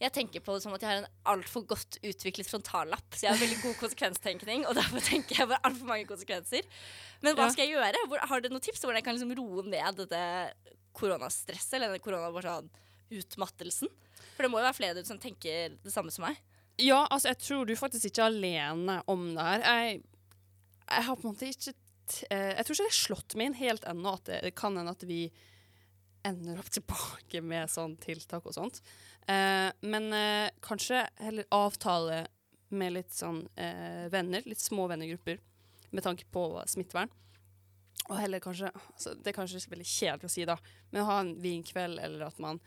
Jeg 0.00 0.12
tenker 0.16 0.40
på 0.40 0.54
det 0.56 0.62
som 0.64 0.72
at 0.72 0.80
jeg 0.84 0.88
har 0.88 1.02
en 1.02 1.10
altfor 1.28 1.66
godt 1.68 1.98
utviklet 2.00 2.48
frontallapp. 2.48 3.08
Så 3.12 3.26
jeg 3.26 3.34
har 3.34 3.40
veldig 3.42 3.58
god 3.60 3.74
konsekvenstenkning, 3.82 4.62
og 4.68 4.78
derfor 4.78 5.02
tenker 5.04 5.42
jeg 5.42 5.50
på 5.50 5.58
altfor 5.60 5.90
mange 5.90 6.06
konsekvenser. 6.08 6.64
Men 7.20 7.36
hva 7.36 7.48
Ja. 7.48 7.52
skal 7.52 7.66
jeg 7.66 7.74
gjøre? 7.76 8.04
Hvor, 8.08 8.22
har 8.30 8.40
dere 8.40 8.54
noen 8.54 8.64
tips 8.64 8.80
til 8.80 8.88
hvordan 8.88 9.00
jeg 9.02 9.04
kan 9.10 9.18
liksom 9.18 9.34
roe 9.36 9.66
ned 9.68 10.00
dette 10.00 10.22
koronastresset? 10.96 11.74
Eller 11.76 11.92
denne 11.92 12.04
koronautmattelsen? 12.04 12.70
sånn 12.70 13.20
utmattelsen? 13.20 13.88
For 14.36 14.46
det 14.46 14.50
må 14.52 14.60
jo 14.60 14.68
være 14.68 14.78
flere 14.78 15.04
som 15.04 15.18
tenker 15.20 15.76
det 15.82 15.92
samme 15.92 16.12
som 16.14 16.24
meg. 16.24 16.38
Ja, 16.80 17.02
altså, 17.10 17.28
jeg 17.34 17.40
tror 17.44 17.66
du 17.68 17.74
faktisk 17.76 18.06
ikke 18.08 18.22
er 18.24 18.30
alene 18.32 19.02
om 19.10 19.24
det 19.34 19.44
her. 19.44 19.64
Jeg, 19.66 20.02
jeg 20.88 21.06
har 21.10 21.16
på 21.18 21.26
en 21.28 21.34
måte 21.34 21.50
ikke 21.50 21.74
eh, 22.30 22.54
Jeg 22.56 22.64
tror 22.64 22.74
ikke 22.74 22.84
det 22.86 22.88
har 22.88 23.00
slått 23.04 23.36
meg 23.36 23.50
inn 23.50 23.58
helt 23.60 23.84
ennå 23.90 24.14
at 24.16 24.24
det, 24.30 24.40
det 24.46 24.54
kan 24.56 24.78
hende 24.80 24.94
at 24.96 25.04
vi 25.04 25.26
ender 26.26 26.58
opp 26.60 26.70
tilbake 26.76 27.42
med 27.42 27.70
sånn 27.70 27.96
tiltak 28.02 28.46
og 28.46 28.54
sånt. 28.56 28.82
Eh, 29.28 29.70
men 29.82 30.12
eh, 30.16 30.50
kanskje 30.64 31.04
heller 31.20 31.46
avtale 31.54 32.26
med 32.70 32.92
litt 32.94 33.12
sånn 33.14 33.42
eh, 33.58 34.06
venner, 34.12 34.42
litt 34.46 34.60
små 34.62 34.86
vennegrupper, 34.90 35.40
med 35.90 36.04
tanke 36.06 36.24
på 36.30 36.44
smittevern. 36.70 37.10
Og 38.10 38.16
heller 38.18 38.40
kanskje 38.42 38.70
altså, 38.72 39.12
Det 39.14 39.30
er 39.30 39.34
kanskje 39.36 39.60
veldig 39.70 39.86
kjedelig 39.86 40.28
å 40.28 40.32
si, 40.32 40.44
da, 40.48 40.56
men 40.90 41.04
ha 41.06 41.16
en 41.20 41.32
vinkveld, 41.42 41.98
eller 42.02 42.28
at 42.28 42.38
man 42.42 42.60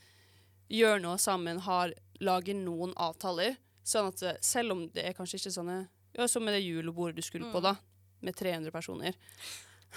gjør 0.71 0.99
noe 1.03 1.17
sammen, 1.19 1.59
har, 1.65 1.93
lager 2.23 2.55
noen 2.55 2.93
avtaler. 2.99 3.55
Sånn 3.83 4.11
at 4.11 4.21
eh, 4.27 4.37
selv 4.43 4.75
om 4.75 4.85
det 4.95 5.07
er 5.07 5.15
kanskje 5.17 5.41
ikke 5.41 5.55
sånne 5.57 5.81
Ja, 6.13 6.27
som 6.29 6.43
med 6.45 6.53
det 6.53 6.61
julebordet 6.61 7.15
du 7.17 7.25
skulle 7.25 7.47
på, 7.49 7.57
Mm. 7.57 7.63
da, 7.63 7.75
med 8.21 8.35
300 8.37 8.71
personer. 8.71 9.15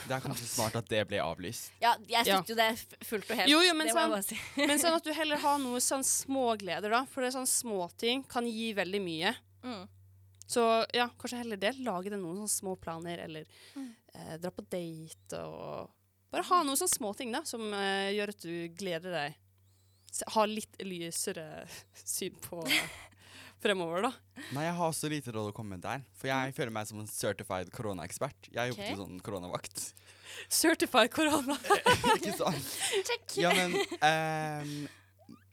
Det 0.07 0.13
er 0.13 0.21
kanskje 0.21 0.47
smart 0.51 0.77
at 0.77 0.89
det 0.93 1.03
ble 1.09 1.19
avlyst. 1.25 1.71
Ja, 1.81 1.95
jeg 2.07 2.27
Ja. 2.27 2.37
støtter 2.43 2.53
jo 2.53 2.57
det 2.61 2.67
f- 2.77 3.07
fullt 3.09 3.31
og 3.31 3.37
helt. 3.41 3.49
Jo, 3.51 3.61
jo, 3.65 3.73
men 3.75 3.87
det 3.89 3.95
sånn, 3.97 4.23
si. 4.23 4.39
men 4.69 4.79
sånn 4.79 4.97
at 4.99 5.05
du 5.05 5.13
heller 5.21 5.37
har 5.41 5.59
noe 5.59 5.81
sånn 5.81 6.05
smågleder, 6.05 6.91
da. 6.91 7.05
For 7.07 7.23
det 7.25 7.33
er 7.33 7.39
sånn 7.39 7.49
småting 7.49 8.25
kan 8.29 8.47
gi 8.47 8.73
veldig 8.77 9.01
mye. 9.03 9.35
Mm. 9.65 9.89
Så 10.47 10.63
ja, 10.95 11.09
kanskje 11.19 11.39
heller 11.43 11.57
det. 11.57 11.73
Lage 11.83 12.11
deg 12.13 12.21
noen 12.21 12.45
sånne 12.45 12.53
små 12.53 12.77
planer, 12.79 13.19
eller 13.25 13.47
Mm. 13.75 13.89
eh, 14.15 14.37
dra 14.39 14.51
på 14.51 14.63
date 14.69 15.41
og 15.43 15.91
Bare 16.33 16.43
ha 16.43 16.63
noen 16.65 16.77
sånne 16.77 16.93
småting 16.99 17.31
da, 17.33 17.41
som 17.45 17.63
eh, 17.73 18.11
gjør 18.13 18.29
at 18.35 18.41
du 18.43 18.69
gleder 18.77 19.13
deg. 19.15 19.35
Ha 20.35 20.45
litt 20.45 20.77
lysere 20.85 21.67
syn 22.05 22.35
på 22.43 22.61
fremover, 23.62 24.07
da. 24.07 24.11
Nei, 24.55 24.66
jeg 24.66 24.75
har 24.79 24.90
også 24.90 25.11
lite 25.11 25.33
råd 25.35 25.51
å 25.51 25.55
komme 25.57 25.77
med 25.77 25.85
der. 25.87 26.05
For 26.19 26.31
jeg 26.31 26.55
føler 26.57 26.75
meg 26.75 26.88
som 26.90 27.01
en 27.03 27.09
certified 27.11 27.71
koronaekspert. 27.75 28.51
Jeg 28.53 28.73
jobber 28.73 28.85
Ok. 28.85 28.90
til 28.90 29.01
sånn 29.03 29.23
koronavakt. 29.27 29.85
Certified 30.53 31.12
korona. 31.14 31.57
Ikke 32.19 32.35
sant? 32.37 32.71
Check. 33.09 33.38
Ja, 33.40 33.53
men 33.57 33.77
um, 33.81 34.75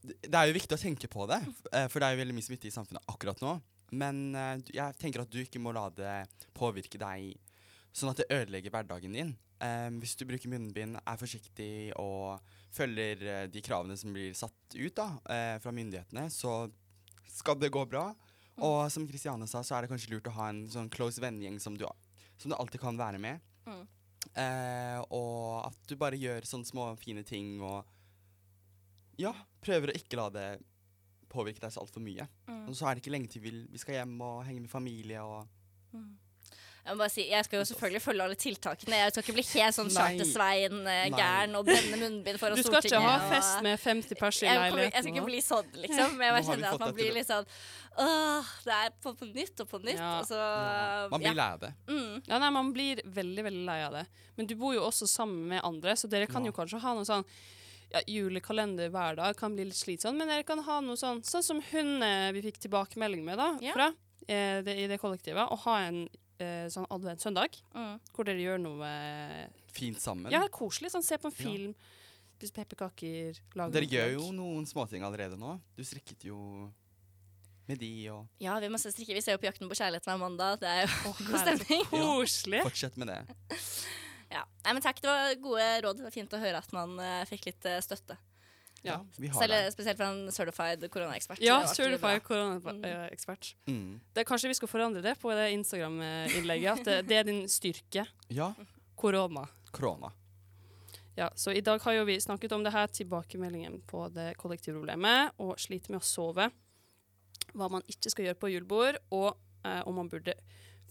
det 0.04 0.18
det 0.28 0.36
er 0.36 0.50
jo 0.50 0.58
viktig 0.58 0.76
å 0.76 0.82
tenke 0.82 1.08
på 1.08 1.24
det, 1.32 1.40
eh, 1.72 1.86
for 1.88 2.04
det 2.04 2.08
er 2.10 2.18
jo 2.18 2.20
veldig 2.26 2.34
mye 2.36 2.44
smitte 2.44 2.68
i 2.68 2.74
samfunnet 2.76 3.06
akkurat 3.08 3.40
nå. 3.40 3.54
Men 3.96 4.18
uh, 4.36 4.58
jeg 4.74 4.98
tenker 5.00 5.24
at 5.24 5.32
du 5.32 5.40
ikke 5.44 5.62
må 5.64 5.72
la 5.76 5.86
det 5.96 6.18
påvirke 6.58 7.00
deg 7.00 7.38
sånn 7.94 8.12
at 8.12 8.20
det 8.20 8.28
ødelegger 8.34 8.74
hverdagen 8.74 9.16
din. 9.16 9.32
Um, 9.64 10.02
hvis 10.02 10.18
du 10.20 10.26
bruker 10.28 10.52
munnbind, 10.52 10.98
er 11.00 11.20
forsiktig 11.22 11.94
og 12.02 12.42
følger 12.76 13.22
uh, 13.24 13.44
de 13.48 13.62
kravene 13.64 13.96
som 14.00 14.12
blir 14.16 14.34
satt 14.36 14.76
ut 14.76 14.96
da, 14.98 15.06
uh, 15.30 15.56
fra 15.64 15.72
myndighetene, 15.72 16.26
så 16.34 16.66
skal 17.32 17.60
det 17.60 17.72
gå 17.74 17.84
bra. 17.90 18.10
Og 18.62 18.92
som 18.94 19.08
Kristiane 19.10 19.48
sa, 19.50 19.64
så 19.66 19.78
er 19.78 19.86
det 19.86 19.94
kanskje 19.94 20.14
lurt 20.14 20.30
å 20.30 20.36
ha 20.36 20.52
en 20.52 20.66
sånn 20.70 20.92
close 20.94 21.22
vennegjeng 21.22 21.58
som 21.62 21.78
du, 21.78 21.88
som 22.38 22.52
du 22.52 22.58
alltid 22.58 22.82
kan 22.84 23.00
være 23.00 23.22
med. 23.22 23.42
Mm. 23.66 23.82
Eh, 24.40 25.00
og 25.14 25.66
at 25.68 25.90
du 25.90 25.98
bare 26.00 26.20
gjør 26.20 26.46
sånne 26.48 26.70
små, 26.70 26.92
fine 27.00 27.26
ting 27.28 27.58
og 27.62 27.82
ja, 29.20 29.34
prøver 29.62 29.92
å 29.92 29.98
ikke 29.98 30.18
la 30.18 30.30
det 30.34 30.48
påvirke 31.34 31.64
deg 31.64 31.74
så 31.74 31.82
altfor 31.82 32.04
mye. 32.06 32.28
Mm. 32.48 32.68
Og 32.70 32.78
så 32.78 32.88
er 32.88 32.96
det 32.96 33.04
ikke 33.04 33.14
lenge 33.14 33.32
til 33.34 33.44
vi, 33.44 33.56
vi 33.74 33.82
skal 33.82 34.00
hjem 34.00 34.16
og 34.22 34.44
henge 34.48 34.66
med 34.66 34.72
familie 34.72 35.24
og 35.26 35.50
Jeg 36.84 36.98
må 36.98 37.00
bare 37.00 37.12
si, 37.14 37.24
jeg 37.32 37.46
skal 37.48 37.62
jo 37.62 37.66
selvfølgelig 37.70 38.02
følge 38.04 38.24
alle 38.26 38.36
tiltakene. 38.36 38.98
Jeg 39.00 39.12
skal 39.14 39.24
ikke 39.24 39.36
bli 39.38 39.44
helt 39.54 39.76
sånn 39.78 39.88
Nei. 39.88 39.94
Charter-Svein 39.96 40.90
eh, 40.92 41.54
og 41.56 41.70
brenne 41.70 42.00
munnbind 42.02 42.42
foran 42.42 42.60
Du 42.60 42.64
skal 42.66 42.84
ikke 42.84 43.00
ha 43.06 43.14
fest 43.32 43.62
med 43.64 43.80
50 43.80 44.20
pers 44.20 44.42
i 44.44 44.50
jeg, 44.50 44.74
jeg 44.82 44.92
skal 44.92 45.12
ikke 45.14 45.24
bli 45.30 45.40
sånn, 45.46 45.70
liksom. 45.80 46.18
Men 46.18 46.28
jeg 46.28 46.36
bare 46.36 46.46
kjenner 46.50 46.74
at 46.74 46.84
man 46.84 46.98
blir 46.98 47.16
litt 47.16 47.30
sånn 47.30 47.48
Åh, 48.04 48.52
det 48.66 48.76
er 48.76 48.94
på, 49.06 49.14
på 49.16 49.30
nytt 49.30 49.64
og 49.64 49.70
på 49.70 49.80
nytt. 49.84 50.00
Ja. 50.02 50.12
Og 50.20 50.28
så 50.28 50.42
Man 51.14 51.24
blir 51.24 51.38
lei 51.38 51.48
av 51.56 51.60
det. 51.62 51.72
Mm. 51.88 52.14
Ja, 52.28 52.40
nei, 52.42 52.50
Man 52.58 52.72
blir 52.76 53.04
veldig 53.06 53.46
veldig 53.48 53.66
lei 53.70 53.80
av 53.86 53.96
det. 54.00 54.06
Men 54.36 54.50
du 54.50 54.56
bor 54.60 54.74
jo 54.76 54.84
også 54.88 55.08
sammen 55.08 55.46
med 55.54 55.64
andre, 55.64 55.94
så 55.96 56.10
dere 56.12 56.28
kan 56.28 56.44
jo 56.44 56.52
kanskje 56.56 56.82
ha 56.84 56.96
noe 56.98 57.08
sånn 57.08 57.24
ja, 57.94 58.02
Julekalender 58.10 58.90
hver 58.92 59.16
dag 59.22 59.38
kan 59.40 59.56
bli 59.56 59.70
litt 59.70 59.78
slitsomt, 59.78 60.18
men 60.18 60.32
dere 60.32 60.44
kan 60.48 60.60
ha 60.66 60.80
noe 60.84 60.98
sånn 61.00 61.22
Sånn 61.28 61.46
som 61.46 61.62
hun 61.70 62.04
eh, 62.04 62.32
vi 62.36 62.44
fikk 62.50 62.60
tilbakemelding 62.66 63.24
med 63.24 63.40
da, 63.40 63.54
Ja. 63.64 63.78
fra 63.78 63.92
eh, 64.28 64.60
det, 64.66 64.76
i 64.84 64.90
det 64.92 65.00
kollektivet. 65.00 65.46
Å 65.48 65.60
ha 65.68 65.78
en 65.86 66.04
eh, 66.44 66.68
sånn 66.74 66.88
adventssøndag 66.92 67.58
Mm. 67.74 67.98
hvor 68.14 68.28
dere 68.28 68.44
gjør 68.44 68.62
noe 68.62 68.86
eh, 68.86 69.48
Fint 69.74 69.98
sammen. 70.04 70.32
Ja, 70.32 70.44
koselig. 70.54 70.92
Sånn, 70.94 71.04
se 71.04 71.18
på 71.18 71.32
en 71.32 71.34
Ja. 71.38 71.44
film, 71.44 71.76
spise 72.38 72.54
pepperkaker, 72.54 73.40
Dere 73.72 73.88
gjør 73.88 74.12
jo 74.20 74.32
noen 74.36 74.66
småting 74.68 75.02
allerede 75.04 75.38
nå. 75.40 75.60
Du 75.78 75.84
strikket 75.84 76.26
jo 76.28 76.38
med 77.68 77.80
de 77.80 78.10
og 78.12 78.28
Ja, 78.44 78.60
vi 78.60 78.68
må 78.68 78.78
se 78.78 78.92
strikke. 78.92 79.16
Vi 79.16 79.22
ser 79.24 79.38
jo 79.38 79.42
på 79.42 79.48
Jakten 79.48 79.70
på 79.72 79.78
kjærlighet 79.80 80.04
hver 80.04 80.20
mandag. 80.20 80.60
Det 80.60 80.68
er 80.68 80.84
jo 80.86 81.14
god 81.30 81.40
stemning. 81.40 81.86
Koselig. 81.90 82.62
Fortsett 82.68 82.98
med 82.98 83.08
det. 83.08 83.22
Ja. 84.34 84.42
Nei, 84.66 84.74
men 84.74 84.82
takk, 84.82 84.98
det 85.00 85.06
var 85.12 85.36
gode 85.38 85.66
råd. 85.86 85.98
Det 86.00 86.04
var 86.08 86.14
fint 86.16 86.32
å 86.34 86.40
høre 86.42 86.58
at 86.58 86.72
man 86.74 86.96
uh, 86.98 87.22
fikk 87.30 87.46
litt 87.52 87.66
uh, 87.70 87.78
støtte. 87.86 88.16
Ja. 88.84 88.98
Vi 89.18 89.28
har 89.32 89.40
Selv, 89.42 89.72
spesielt 89.72 89.98
fra 89.98 90.10
en 90.12 90.32
certified 90.32 90.82
koronaekspert. 90.92 91.40
Ja, 91.42 91.62
certified 91.72 92.24
koronaekspert. 92.24 93.54
Mm. 93.68 94.00
Det- 94.14 94.26
Kanskje 94.28 94.48
vi 94.52 94.54
skal 94.60 94.68
forandre 94.68 95.02
det 95.02 95.16
på 95.22 95.32
det 95.32 95.52
Instagram-innlegget. 95.56 96.80
At 96.80 96.86
det, 96.86 96.98
det 97.08 97.18
er 97.18 97.24
din 97.24 97.48
styrke. 97.48 98.06
Ja. 98.30 98.54
Korona. 98.96 99.48
Korona. 99.72 100.12
Ja, 101.16 101.30
så 101.36 101.52
I 101.56 101.62
dag 101.62 101.80
har 101.82 101.94
jo 101.94 102.04
vi 102.06 102.18
snakket 102.20 102.52
om 102.52 102.64
det 102.64 102.72
her, 102.74 102.88
tilbakemeldingen 102.88 103.82
på 103.88 104.08
det 104.14 104.34
kollektivproblemet, 104.38 105.32
og 105.40 105.56
sliter 105.62 105.92
med 105.94 106.02
å 106.02 106.04
sove. 106.04 106.50
Hva 107.54 107.70
man 107.70 107.84
ikke 107.88 108.10
skal 108.10 108.26
gjøre 108.26 108.40
på 108.42 108.50
julebord, 108.52 108.98
og 109.12 109.38
eh, 109.64 109.82
om 109.88 109.96
man 109.96 110.10
burde 110.10 110.34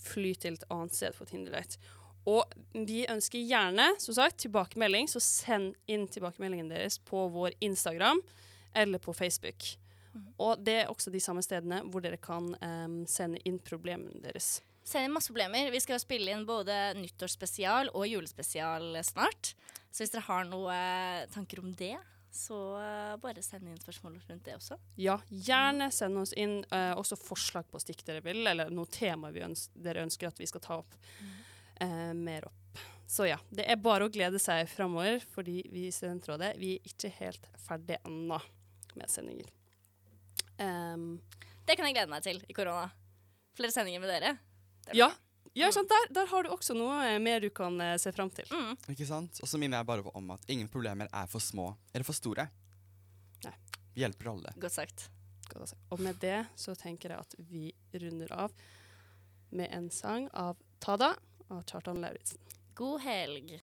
fly 0.03 0.33
til 0.35 0.55
et 0.55 0.65
annet 0.71 0.95
sted 0.95 1.15
for 1.15 1.27
Tinder-date. 1.27 1.77
Og 2.29 2.45
vi 2.73 3.03
ønsker 3.11 3.43
gjerne 3.43 3.89
som 4.03 4.15
sagt, 4.15 4.39
tilbakemelding, 4.45 5.09
så 5.11 5.23
send 5.23 5.75
inn 5.91 6.07
tilbakemeldingen 6.11 6.71
deres 6.71 7.01
på 7.03 7.27
vår 7.35 7.57
Instagram 7.61 8.23
eller 8.79 9.03
på 9.03 9.15
Facebook. 9.17 9.75
Og 10.43 10.61
det 10.61 10.77
er 10.83 10.93
også 10.93 11.13
de 11.13 11.21
samme 11.23 11.43
stedene 11.45 11.81
hvor 11.89 12.05
dere 12.05 12.21
kan 12.21 12.53
um, 12.53 13.03
sende 13.09 13.41
inn 13.49 13.59
problemene 13.65 14.21
deres. 14.25 14.61
Send 14.85 15.09
inn 15.09 15.15
masse 15.15 15.33
problemer. 15.33 15.71
Vi 15.73 15.81
skal 15.83 16.01
spille 16.03 16.35
inn 16.35 16.47
både 16.47 16.93
nyttårsspesial 16.99 17.93
og 17.95 18.09
julespesial 18.11 18.99
snart. 19.07 19.55
Så 19.93 20.03
hvis 20.03 20.13
dere 20.15 20.27
har 20.27 20.49
noen 20.49 21.31
tanker 21.33 21.63
om 21.63 21.71
det, 21.79 21.95
så 22.33 22.59
eh, 22.81 23.15
bare 23.21 23.43
send 23.45 23.69
inn 23.69 23.81
spørsmål 23.81 24.17
rundt 24.17 24.47
det 24.47 24.55
også. 24.57 24.79
Ja, 24.97 25.19
gjerne 25.29 25.91
send 25.93 26.17
oss 26.19 26.33
inn 26.33 26.63
uh, 26.73 26.95
også 26.97 27.19
forslag 27.21 27.69
på 27.69 27.81
stikk 27.83 28.01
dere 28.09 28.25
vil, 28.25 28.41
eller 28.49 28.73
noe 28.73 28.89
tema 28.89 29.31
vi 29.35 29.45
øns 29.45 29.67
dere 29.77 30.07
ønsker 30.07 30.33
at 30.33 30.41
vi 30.41 30.49
skal 30.49 30.65
ta 30.65 30.79
opp 30.81 30.97
eh, 31.81 32.13
mer 32.15 32.49
opp. 32.49 32.83
Så 33.13 33.27
ja, 33.29 33.37
det 33.53 33.67
er 33.69 33.77
bare 33.77 34.07
å 34.09 34.13
glede 34.13 34.39
seg 34.41 34.65
framover, 34.73 35.21
fordi 35.35 35.59
vi 35.69 35.85
i 35.89 35.93
Studentrådet 35.93 36.55
vi 36.61 36.77
er 36.79 36.87
ikke 36.89 37.11
helt 37.19 37.49
ferdige 37.61 38.01
ennå 38.09 38.39
med 38.97 39.11
sendinger. 39.13 39.51
Um, 40.57 41.21
Det 41.67 41.77
kan 41.77 41.87
jeg 41.87 41.95
glede 41.95 42.11
meg 42.11 42.25
til 42.25 42.41
i 42.49 42.57
korona. 42.57 42.89
Flere 43.57 43.75
sendinger 43.75 44.01
med 44.03 44.11
dere. 44.11 44.33
Ja, 44.97 45.11
ja 45.55 45.69
sant, 45.75 45.93
der, 45.93 46.09
der 46.17 46.31
har 46.31 46.43
du 46.43 46.51
også 46.55 46.75
noe 46.75 46.97
eh, 47.05 47.19
mer 47.23 47.45
du 47.45 47.51
kan 47.55 47.77
eh, 47.85 47.99
se 48.01 48.11
fram 48.17 48.33
til. 48.33 48.49
Mm. 48.51 48.73
Ikke 48.95 49.07
sant? 49.07 49.39
Og 49.45 49.51
så 49.51 49.61
minner 49.61 49.83
jeg 49.83 49.91
bare 49.93 50.15
om 50.17 50.33
at 50.35 50.49
ingen 50.51 50.71
problemer 50.73 51.11
er 51.13 51.29
for 51.31 51.45
små 51.45 51.69
eller 51.93 52.09
for 52.09 52.17
store. 52.17 52.49
Nei. 53.45 53.55
Vi 53.93 54.03
hjelper 54.07 54.33
alle. 54.33 54.55
Godt 54.57 54.79
sagt. 54.81 55.07
Godt 55.53 55.75
sagt. 55.75 55.85
Og 55.93 56.01
med 56.01 56.17
det 56.25 56.47
så 56.57 56.75
tenker 56.81 57.13
jeg 57.13 57.29
at 57.29 57.37
vi 57.53 57.69
runder 57.93 58.33
av 58.49 58.57
med 59.53 59.69
en 59.77 59.91
sang 59.93 60.31
av 60.33 60.57
Tada 60.83 61.13
av 61.57 61.63
Kjartan 61.63 62.01
Lauritzen. 62.01 62.39
God 62.75 63.01
helg. 63.01 63.61